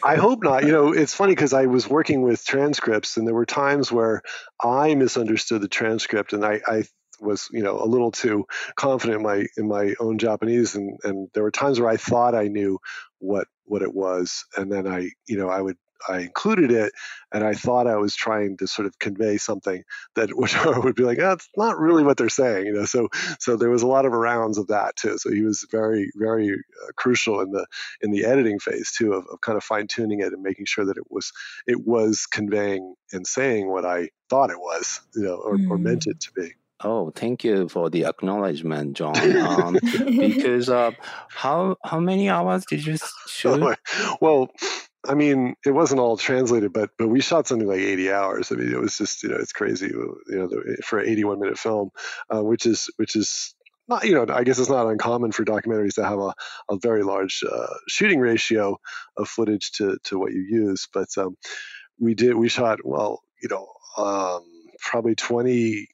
[0.03, 0.63] I hope not.
[0.63, 4.21] You know, it's funny because I was working with transcripts, and there were times where
[4.63, 6.83] I misunderstood the transcript, and I, I
[7.19, 8.45] was, you know, a little too
[8.75, 12.35] confident in my in my own Japanese, and and there were times where I thought
[12.35, 12.79] I knew
[13.19, 16.93] what what it was, and then I, you know, I would I included it,
[17.31, 19.83] and I thought I was trying to sort of convey something
[20.15, 22.85] that which would be like, oh, that's not really what they're saying, you know.
[22.85, 23.09] So
[23.39, 25.17] so there was a lot of rounds of that too.
[25.17, 27.65] So he was very very uh, crucial in the
[28.01, 30.85] in the editing phase too of, of kind of fine tuning it and making sure
[30.85, 31.31] that it was
[31.65, 35.69] it was conveying and saying what I thought it was, you know, or, mm.
[35.69, 36.11] or meant mm.
[36.11, 36.53] it to be.
[36.83, 39.17] Oh, thank you for the acknowledgement, John.
[39.37, 40.91] Um, because uh,
[41.29, 42.97] how how many hours did you
[43.27, 43.77] shoot?
[44.21, 44.49] well,
[45.07, 48.51] I mean, it wasn't all translated, but but we shot something like 80 hours.
[48.51, 50.49] I mean, it was just you know it's crazy, you know,
[50.83, 51.89] for an 81 minute film,
[52.33, 53.55] uh, which is which is
[53.87, 56.33] not you know I guess it's not uncommon for documentaries to have a,
[56.69, 58.77] a very large uh, shooting ratio
[59.17, 61.37] of footage to to what you use, but um,
[61.99, 63.67] we did we shot well you know
[63.97, 64.43] um,
[64.79, 65.87] probably 20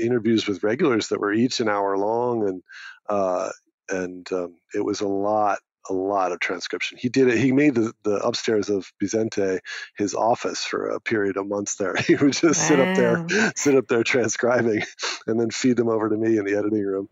[0.00, 2.62] interviews with regulars that were each an hour long and
[3.08, 3.50] uh,
[3.88, 5.58] and um, it was a lot
[5.90, 6.98] a lot of transcription.
[6.98, 7.38] He did it.
[7.38, 9.58] He made the, the upstairs of Bizentei
[9.96, 11.94] his office for a period of months there.
[12.04, 12.52] He would just wow.
[12.68, 14.82] sit up there, sit up there transcribing,
[15.26, 17.08] and then feed them over to me in the editing room.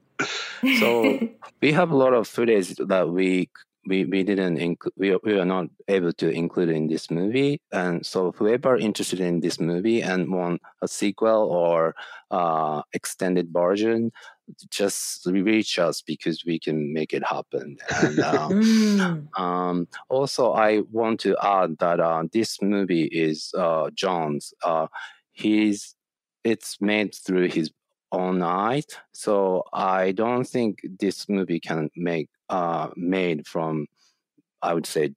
[0.78, 1.28] So
[1.60, 3.50] we have a lot of footage that we
[3.86, 8.04] we, we didn't include we, we are not able to include in this movie and
[8.06, 11.94] so whoever interested in this movie and want a sequel or
[12.30, 14.12] uh, extended version
[14.70, 17.76] just reach us because we can make it happen.
[18.02, 19.38] And uh, mm.
[19.38, 24.52] um, also, I want to add that uh, this movie is uh, John's.
[24.62, 24.88] Uh,
[25.32, 25.94] he's
[26.44, 27.70] it's made through his
[28.10, 33.86] own eyes, so I don't think this movie can make uh, made from,
[34.60, 35.14] I would say,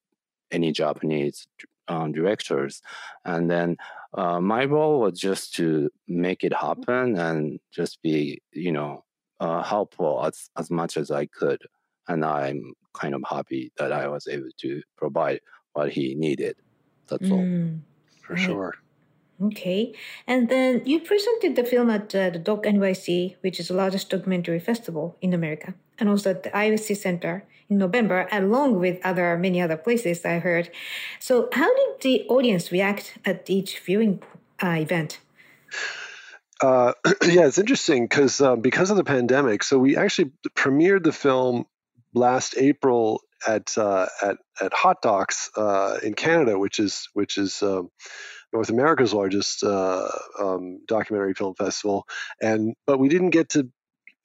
[0.52, 1.48] any Japanese
[1.88, 2.82] um, directors.
[3.24, 3.78] And then
[4.14, 9.04] uh, my role was just to make it happen and just be, you know,
[9.40, 11.62] uh, helpful as, as much as I could.
[12.08, 15.42] And I'm kind of happy that I was able to provide
[15.74, 16.56] what he needed.
[17.08, 17.80] That's mm, all.
[18.22, 18.42] For right.
[18.42, 18.74] sure.
[19.42, 19.94] Okay.
[20.28, 24.10] And then you presented the film at uh, the Doc NYC, which is the largest
[24.10, 29.38] documentary festival in America, and also at the IFC Center in November, along with other
[29.38, 30.70] many other places I heard.
[31.20, 34.22] So, how did the audience react at each viewing
[34.62, 35.20] uh, event?
[36.62, 36.94] Uh,
[37.24, 39.64] yeah, it's interesting because um, because of the pandemic.
[39.64, 41.66] So we actually premiered the film
[42.14, 47.62] last April at uh, at at Hot Docs uh, in Canada, which is which is
[47.62, 47.90] um,
[48.54, 50.08] North America's largest uh,
[50.40, 52.08] um, documentary film festival,
[52.42, 53.70] and but we didn't get to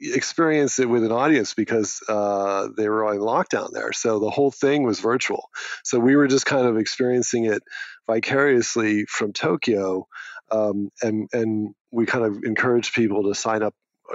[0.00, 3.92] experience it with an audience because uh, they were on lockdown there.
[3.92, 5.48] So the whole thing was virtual.
[5.84, 7.62] So we were just kind of experiencing it
[8.06, 10.06] vicariously from Tokyo,
[10.50, 13.74] um, and and we kind of encouraged people to sign up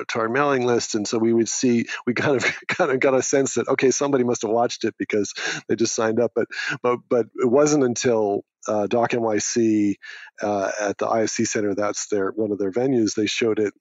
[0.10, 3.14] to our mailing list and so we would see we kind of kind of got
[3.14, 5.34] a sense that okay somebody must have watched it because
[5.70, 6.48] they just signed up but
[6.84, 9.96] but but it wasn't until uh, doc nyc
[10.42, 13.74] uh, at the ifc center that's their one of their venues they showed it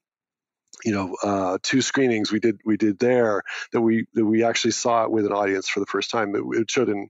[0.85, 4.73] you know uh, two screenings we did we did there that we that we actually
[4.73, 6.35] saw it with an audience for the first time.
[6.35, 7.09] It, it showed in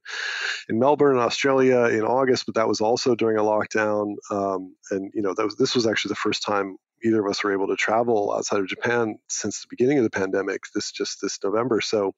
[0.68, 4.14] in Melbourne, Australia, in August, but that was also during a lockdown.
[4.30, 7.52] Um, and you know was, this was actually the first time either of us were
[7.52, 10.62] able to travel outside of Japan since the beginning of the pandemic.
[10.74, 11.80] This just this November.
[11.80, 12.14] So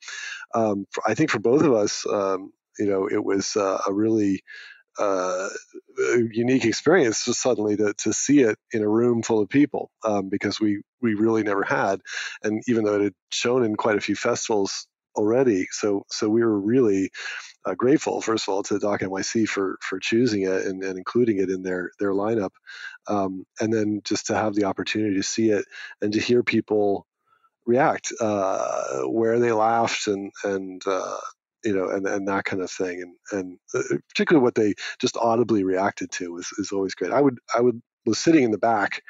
[0.55, 3.93] um, for, I think for both of us, um, you know, it was uh, a
[3.93, 4.43] really
[4.99, 5.49] uh,
[6.19, 10.29] unique experience just suddenly to, to see it in a room full of people um,
[10.31, 12.01] because we we really never had
[12.45, 14.87] and even though it had shown in quite a few festivals
[15.17, 17.11] already so so we were really
[17.67, 21.39] uh, grateful first of all to doc nyc for for choosing it and, and including
[21.39, 22.53] it in their their lineup
[23.09, 25.65] um, and then just to have the opportunity to see it
[26.03, 27.07] and to hear people
[27.67, 31.17] react uh, where they laughed and and uh,
[31.67, 33.03] you know, and, and that kind of thing.
[33.03, 37.13] And, and uh, particularly what they just audibly reacted to is, is always great.
[37.13, 39.03] I would, I would, was sitting in the back,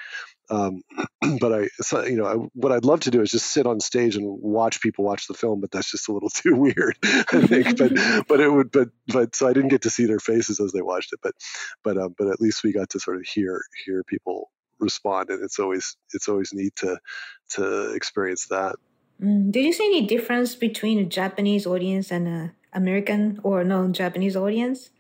[0.49, 0.81] um,
[1.39, 4.17] but I, you know, I, what I'd love to do is just sit on stage
[4.17, 7.77] and watch people watch the film, but that's just a little too weird, I think.
[7.77, 7.93] but,
[8.29, 10.83] but it would, but, but so I didn't get to see their faces as they
[10.83, 11.35] watched it, but,
[11.85, 14.51] but, um, but at least we got to sort of hear, hear people
[14.81, 16.99] respond, and it's always, it's always neat to,
[17.51, 18.77] to experience that.
[19.23, 19.51] Mm.
[19.51, 24.91] Did you see any difference between a Japanese audience and an American or non-Japanese audience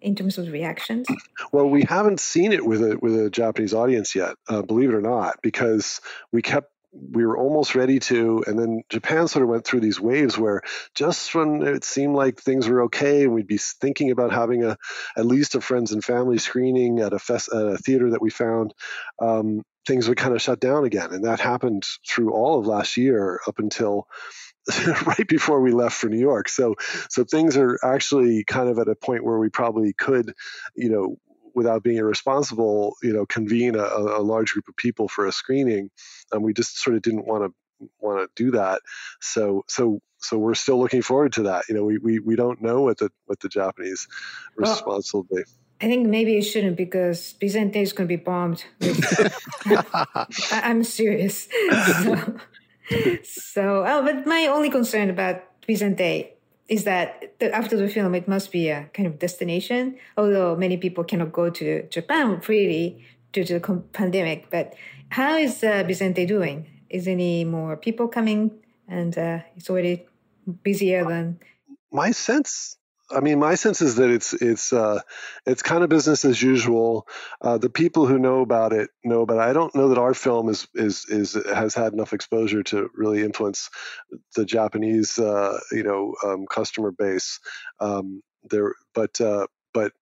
[0.00, 1.06] in terms of reactions?
[1.52, 4.94] Well, we haven't seen it with a with a Japanese audience yet, uh, believe it
[4.94, 6.00] or not, because
[6.30, 10.00] we kept we were almost ready to, and then Japan sort of went through these
[10.00, 10.62] waves where
[10.94, 14.76] just when it seemed like things were okay, and we'd be thinking about having a
[15.16, 18.30] at least a friends and family screening at a, fest, at a theater that we
[18.30, 18.74] found,
[19.20, 21.12] um, things would kind of shut down again.
[21.12, 24.06] And that happened through all of last year up until
[25.06, 26.48] right before we left for New York.
[26.48, 26.74] So
[27.08, 30.34] so things are actually kind of at a point where we probably could,
[30.74, 31.16] you know,
[31.54, 35.90] without being irresponsible, you know, convene a, a large group of people for a screening.
[36.32, 38.82] And we just sort of didn't want to want to do that.
[39.20, 41.64] So so so we're still looking forward to that.
[41.68, 44.06] You know, we we, we don't know what the what the Japanese
[44.56, 45.44] response well, will be.
[45.82, 48.64] I think maybe it shouldn't because Bizentei is going to be bombed.
[48.82, 51.48] I, am serious.
[52.90, 56.30] So, so oh, but my only concern about Bizentei
[56.70, 59.96] is that after the film, it must be a kind of destination.
[60.16, 64.74] Although many people cannot go to Japan freely due to the pandemic, but
[65.10, 66.66] how is uh, Bizentei doing?
[66.88, 68.52] Is any more people coming
[68.88, 70.06] and uh, it's already
[70.62, 71.40] busier than.
[71.92, 72.76] My sense
[73.12, 75.00] I mean, my sense is that it's it's uh,
[75.46, 77.06] it's kind of business as usual.
[77.40, 79.30] Uh, the people who know about it know it.
[79.30, 83.22] I don't know that our film is is is has had enough exposure to really
[83.22, 83.70] influence
[84.36, 87.40] the Japanese uh, you know um, customer base.
[87.80, 89.92] Um, there, but uh, but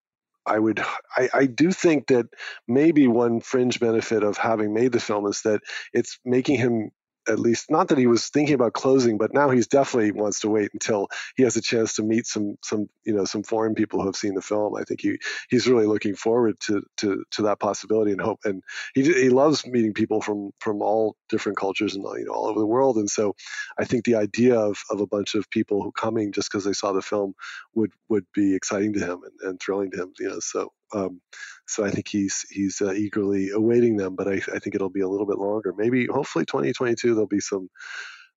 [0.46, 0.80] I would
[1.16, 2.26] I, I do think that
[2.66, 5.60] maybe one fringe benefit of having made the film is that
[5.92, 6.90] it's making him
[7.28, 10.48] at least not that he was thinking about closing, but now he's definitely wants to
[10.48, 14.00] wait until he has a chance to meet some some you know some foreign people
[14.00, 14.74] who have seen the film.
[14.76, 15.18] I think he
[15.50, 18.40] he's really looking forward to to to that possibility and hope.
[18.44, 18.62] And
[18.94, 22.60] he he loves meeting people from from all different cultures and you know all over
[22.60, 22.96] the world.
[22.96, 23.34] And so
[23.78, 26.72] I think the idea of of a bunch of people who coming just because they
[26.72, 27.34] saw the film
[27.74, 30.12] would would be exciting to him and, and thrilling to him.
[30.18, 31.20] You know, so um,
[31.66, 35.00] so I think he's he's uh, eagerly awaiting them, but I, I think it'll be
[35.00, 35.74] a little bit longer.
[35.76, 37.68] Maybe hopefully 2022 there'll be some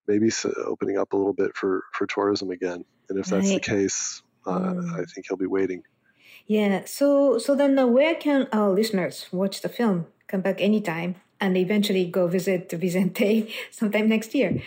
[0.08, 0.30] maybe
[0.66, 2.84] opening up a little bit for for tourism again.
[3.10, 3.62] And if that's right.
[3.62, 4.94] the case, uh, mm.
[4.94, 5.84] I think he'll be waiting.
[6.48, 6.84] Yeah.
[6.86, 10.08] So so then uh, where can our listeners watch the film?
[10.28, 14.62] Come back anytime and eventually go visit Bizentei sometime next year.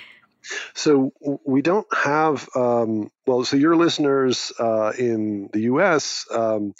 [0.74, 1.12] So
[1.46, 3.44] we don't have um, well.
[3.44, 6.26] So your listeners uh, in the U.S.
[6.30, 6.74] Um,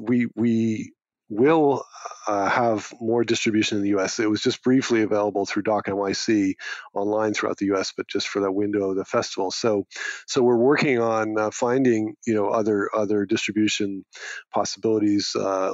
[0.00, 0.92] we we
[1.32, 1.82] will
[2.28, 4.20] uh, have more distribution in the U.S.
[4.20, 6.54] It was just briefly available through Doc NYC
[6.94, 9.50] online throughout the U.S., but just for that window of the festival.
[9.50, 9.86] So,
[10.26, 14.04] so we're working on uh, finding you know other other distribution
[14.52, 15.72] possibilities, uh,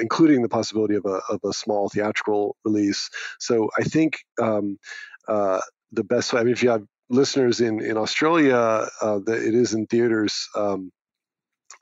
[0.00, 3.08] including the possibility of a of a small theatrical release.
[3.38, 4.78] So I think um,
[5.26, 5.60] uh,
[5.92, 6.34] the best.
[6.34, 10.48] I mean, if you have listeners in in Australia, uh, the, it is in theaters.
[10.54, 10.92] Um,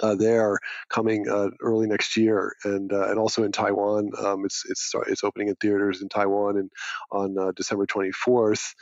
[0.01, 4.11] uh, there coming uh, early next year, and uh, and also in Taiwan.
[4.19, 6.71] Um, it's it's it's opening in theaters in Taiwan and
[7.11, 8.75] on uh, December 24th.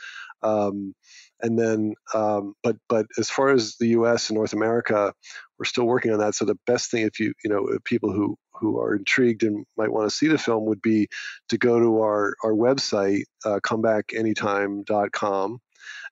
[0.43, 0.93] Um,
[1.41, 4.29] and then, um, but but as far as the U.S.
[4.29, 5.13] and North America,
[5.57, 6.35] we're still working on that.
[6.35, 9.91] So the best thing, if you you know people who who are intrigued and might
[9.91, 11.07] want to see the film, would be
[11.49, 15.59] to go to our our website, uh, comebackanytime.com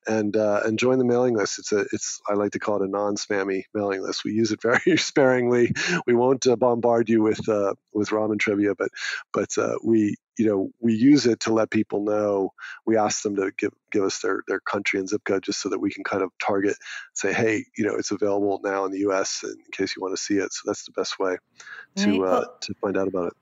[0.08, 1.60] and uh, and join the mailing list.
[1.60, 4.24] It's a it's I like to call it a non-spammy mailing list.
[4.24, 5.74] We use it very sparingly.
[6.06, 8.90] We won't uh, bombard you with uh, with ramen trivia, but
[9.34, 12.52] but uh, we you know we use it to let people know.
[12.86, 15.70] We ask them to give give us their their country and zip code just so
[15.70, 16.76] that we can kind of target,
[17.14, 19.44] say, hey, you know, it's available now in the U.S.
[19.44, 20.54] in case you want to see it.
[20.54, 21.38] So that's the best way
[21.98, 22.44] to right.
[22.44, 23.34] Uh, to find out about it.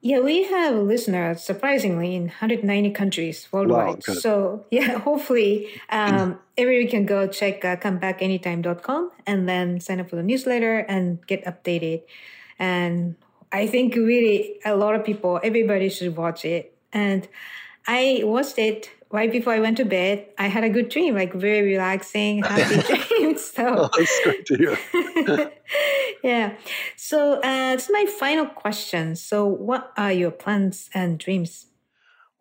[0.00, 4.02] Yeah, we have listeners surprisingly in 190 countries worldwide.
[4.06, 10.10] Wow, so yeah, hopefully um, everyone can go check uh, comebackanytime.com and then sign up
[10.10, 12.02] for the newsletter and get updated.
[12.60, 13.16] And
[13.50, 16.76] I think really a lot of people, everybody should watch it.
[16.92, 17.26] And
[17.86, 21.32] I watched it right before I went to bed, I had a good dream, like
[21.32, 23.07] very relaxing, happy dreams.
[23.58, 25.52] So oh, that's great to hear.
[26.22, 26.56] yeah.
[26.96, 29.16] So uh, it's my final question.
[29.16, 31.66] So, what are your plans and dreams?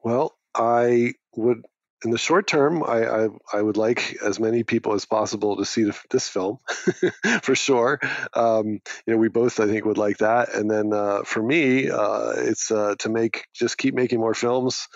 [0.04, 1.66] Well, I would,
[2.04, 5.66] in the short term, I I, I would like as many people as possible to
[5.66, 6.60] see the, this film,
[7.41, 8.00] for sure.
[8.34, 8.68] Um,
[9.06, 10.54] you know, we both I think would like that.
[10.54, 14.88] And then uh, for me, uh, it's uh, to make just keep making more films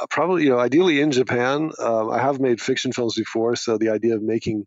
[0.00, 1.70] uh, probably you know ideally in Japan.
[1.78, 4.66] Um, I have made fiction films before, so the idea of making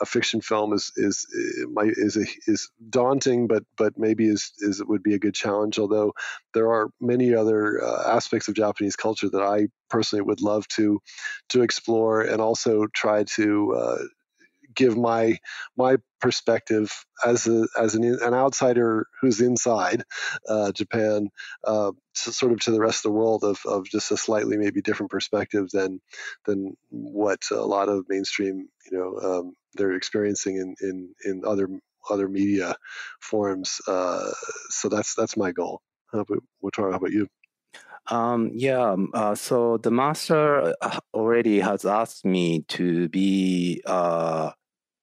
[0.00, 5.02] a fiction film is is is is, is daunting, but but maybe is is would
[5.02, 5.78] be a good challenge.
[5.78, 6.12] Although
[6.54, 11.00] there are many other uh, aspects of Japanese culture that I personally would love to
[11.50, 13.98] to explore and also try to uh,
[14.74, 15.38] give my
[15.76, 16.92] my perspective
[17.24, 20.02] as a as an, an outsider who's inside
[20.48, 21.28] uh, Japan,
[21.64, 24.56] uh, to, sort of to the rest of the world of, of just a slightly
[24.56, 26.00] maybe different perspective than
[26.46, 31.68] than what a lot of mainstream you know um, they're experiencing in, in in other
[32.08, 32.74] other media
[33.20, 33.80] forms.
[33.86, 34.30] Uh,
[34.70, 35.80] so that's that's my goal.
[36.12, 36.42] How about,
[36.76, 37.28] how about you?
[38.06, 44.50] Um, yeah, um, uh, so the master uh, already has asked me to be uh,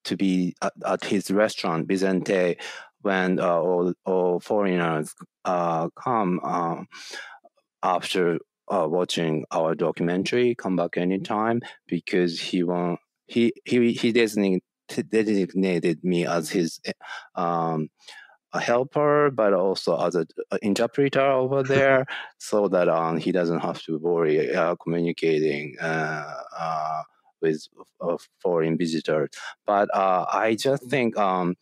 [0.05, 2.57] to be at, at his restaurant Bizentei
[3.01, 5.13] when uh, all, all foreigners
[5.45, 6.87] uh, come um,
[7.83, 8.39] after
[8.69, 14.61] uh, watching our documentary come back anytime because he want he he he designated,
[16.03, 16.79] me as his
[17.35, 17.89] um,
[18.53, 20.27] a helper, but also as an
[20.61, 22.05] interpreter over there,
[22.39, 27.03] so that um, he doesn't have to worry uh, communicating uh, uh,
[27.41, 27.67] with
[28.41, 29.29] foreign visitors.
[29.65, 31.55] But uh, I just think, um,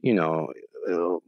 [0.00, 0.73] you know, uh,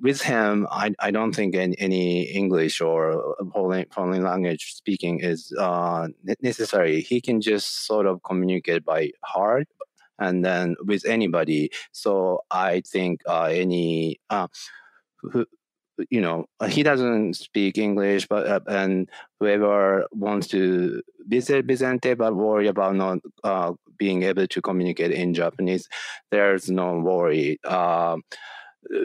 [0.00, 5.52] with him, I, I don't think any, any English or foreign, foreign language speaking is
[5.58, 6.08] uh,
[6.40, 7.00] necessary.
[7.00, 9.68] He can just sort of communicate by heart
[10.18, 11.70] and then with anybody.
[11.92, 14.48] So I think uh, any uh,
[15.22, 15.46] who,
[16.10, 19.08] you know he doesn't speak English, but uh, and
[19.40, 25.34] whoever wants to visit Bizentei but worry about not uh, being able to communicate in
[25.34, 25.88] Japanese,
[26.30, 27.58] there's no worry.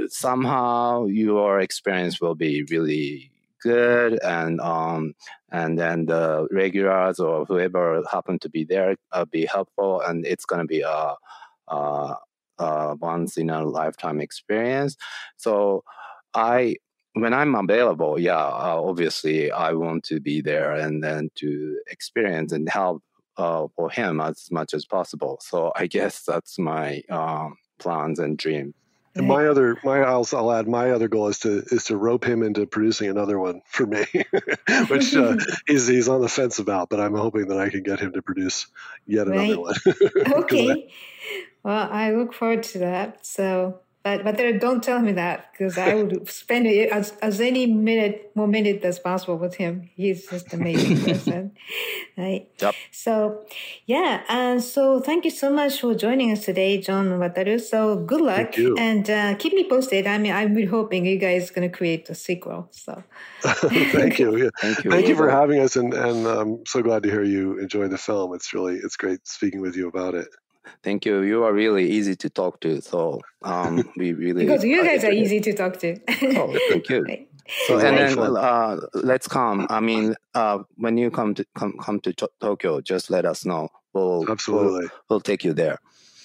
[0.08, 5.14] Somehow your experience will be really good and um
[5.52, 10.46] and then the regulars or whoever happen to be there uh, be helpful and it's
[10.46, 11.14] going to be a,
[11.68, 12.16] a,
[12.60, 14.96] a, once in a lifetime experience.
[15.38, 15.84] So
[16.34, 16.76] i
[17.14, 22.54] when i'm available yeah uh, obviously i want to be there and then to experience
[22.54, 23.04] and help
[23.38, 25.40] uh, for him as much as possible.
[25.42, 28.74] So i guess that's my um, plans and dream
[29.16, 32.24] and my other, my I'll, I'll add my other goal is to is to rope
[32.26, 34.06] him into producing another one for me,
[34.88, 35.36] which uh,
[35.68, 36.90] he's he's on the fence about.
[36.90, 38.68] But I'm hoping that I can get him to produce
[39.06, 39.40] yet right.
[39.40, 39.76] another one.
[40.44, 40.90] okay.
[41.64, 43.26] Well, I look forward to that.
[43.26, 48.32] So but but don't tell me that because I would spend as as any minute
[48.36, 49.90] more minute as possible with him.
[49.96, 51.52] He's just amazing person,
[52.18, 52.48] right?
[52.60, 52.76] Yep.
[52.92, 53.46] So
[53.86, 57.62] yeah, and so thank you so much for joining us today, John Wataru.
[57.62, 60.08] So good luck and uh, keep me posted.
[60.08, 62.70] I mean, I'm hoping you guys going to create a sequel.
[62.72, 63.04] So
[63.42, 64.36] thank you.
[64.38, 64.50] Yeah.
[64.60, 64.92] Thank you.
[64.92, 67.98] Thank you for having us, and and I'm so glad to hear you enjoy the
[67.98, 68.34] film.
[68.34, 70.28] It's really it's great speaking with you about it.
[70.84, 71.22] Thank you.
[71.22, 72.82] You are really easy to talk to.
[72.82, 75.98] So um, we really because you guys are easy to talk to.
[76.38, 77.06] oh, thank you.
[77.08, 77.28] Right.
[77.68, 79.68] So and then uh, let's come.
[79.70, 83.68] I mean, uh, when you come to come come to Tokyo, just let us know.
[83.94, 85.80] We'll absolutely we'll, we'll take you there.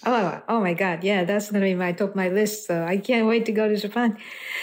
[0.08, 1.02] Oh, oh my God.
[1.02, 2.66] Yeah, that's going to be my top my list.
[2.66, 4.16] So I can't wait to go to Japan.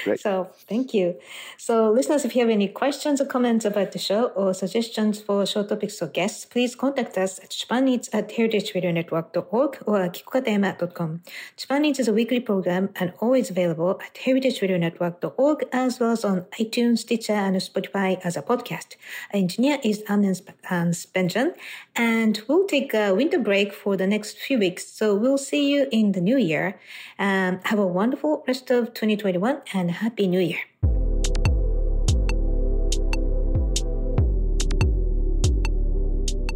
[0.06, 0.22] Great.
[0.22, 1.20] So thank you.
[1.58, 5.46] So listeners, if you have any questions or comments about the show or suggestions for
[5.46, 11.22] show topics or guests, please contact us at japaneats at heritageradionetwork.org or kikokatayama.com.
[11.58, 16.44] Japan Eats is a weekly program and always available at heritageradionetwork.org as well as on
[16.58, 18.96] iTunes, Stitcher, and Spotify as a podcast.
[19.34, 21.54] Our engineer is Anne Spenjan,
[21.96, 24.88] and we'll take a winter break for the next few weeks.
[24.88, 26.80] So we'll see you in the new year.
[27.20, 30.60] Um, have a wonderful rest of 2021 and Happy New Year.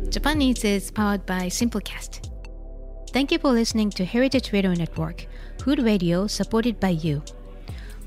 [0.10, 2.32] Japan Eats is powered by Simplecast.
[3.12, 5.28] Thank you for listening to Heritage Radio Network,
[5.60, 7.22] food radio supported by you.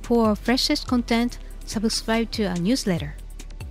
[0.02, 3.14] For freshest content, subscribe to our newsletter.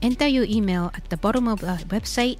[0.01, 2.39] Enter your email at the bottom of our website,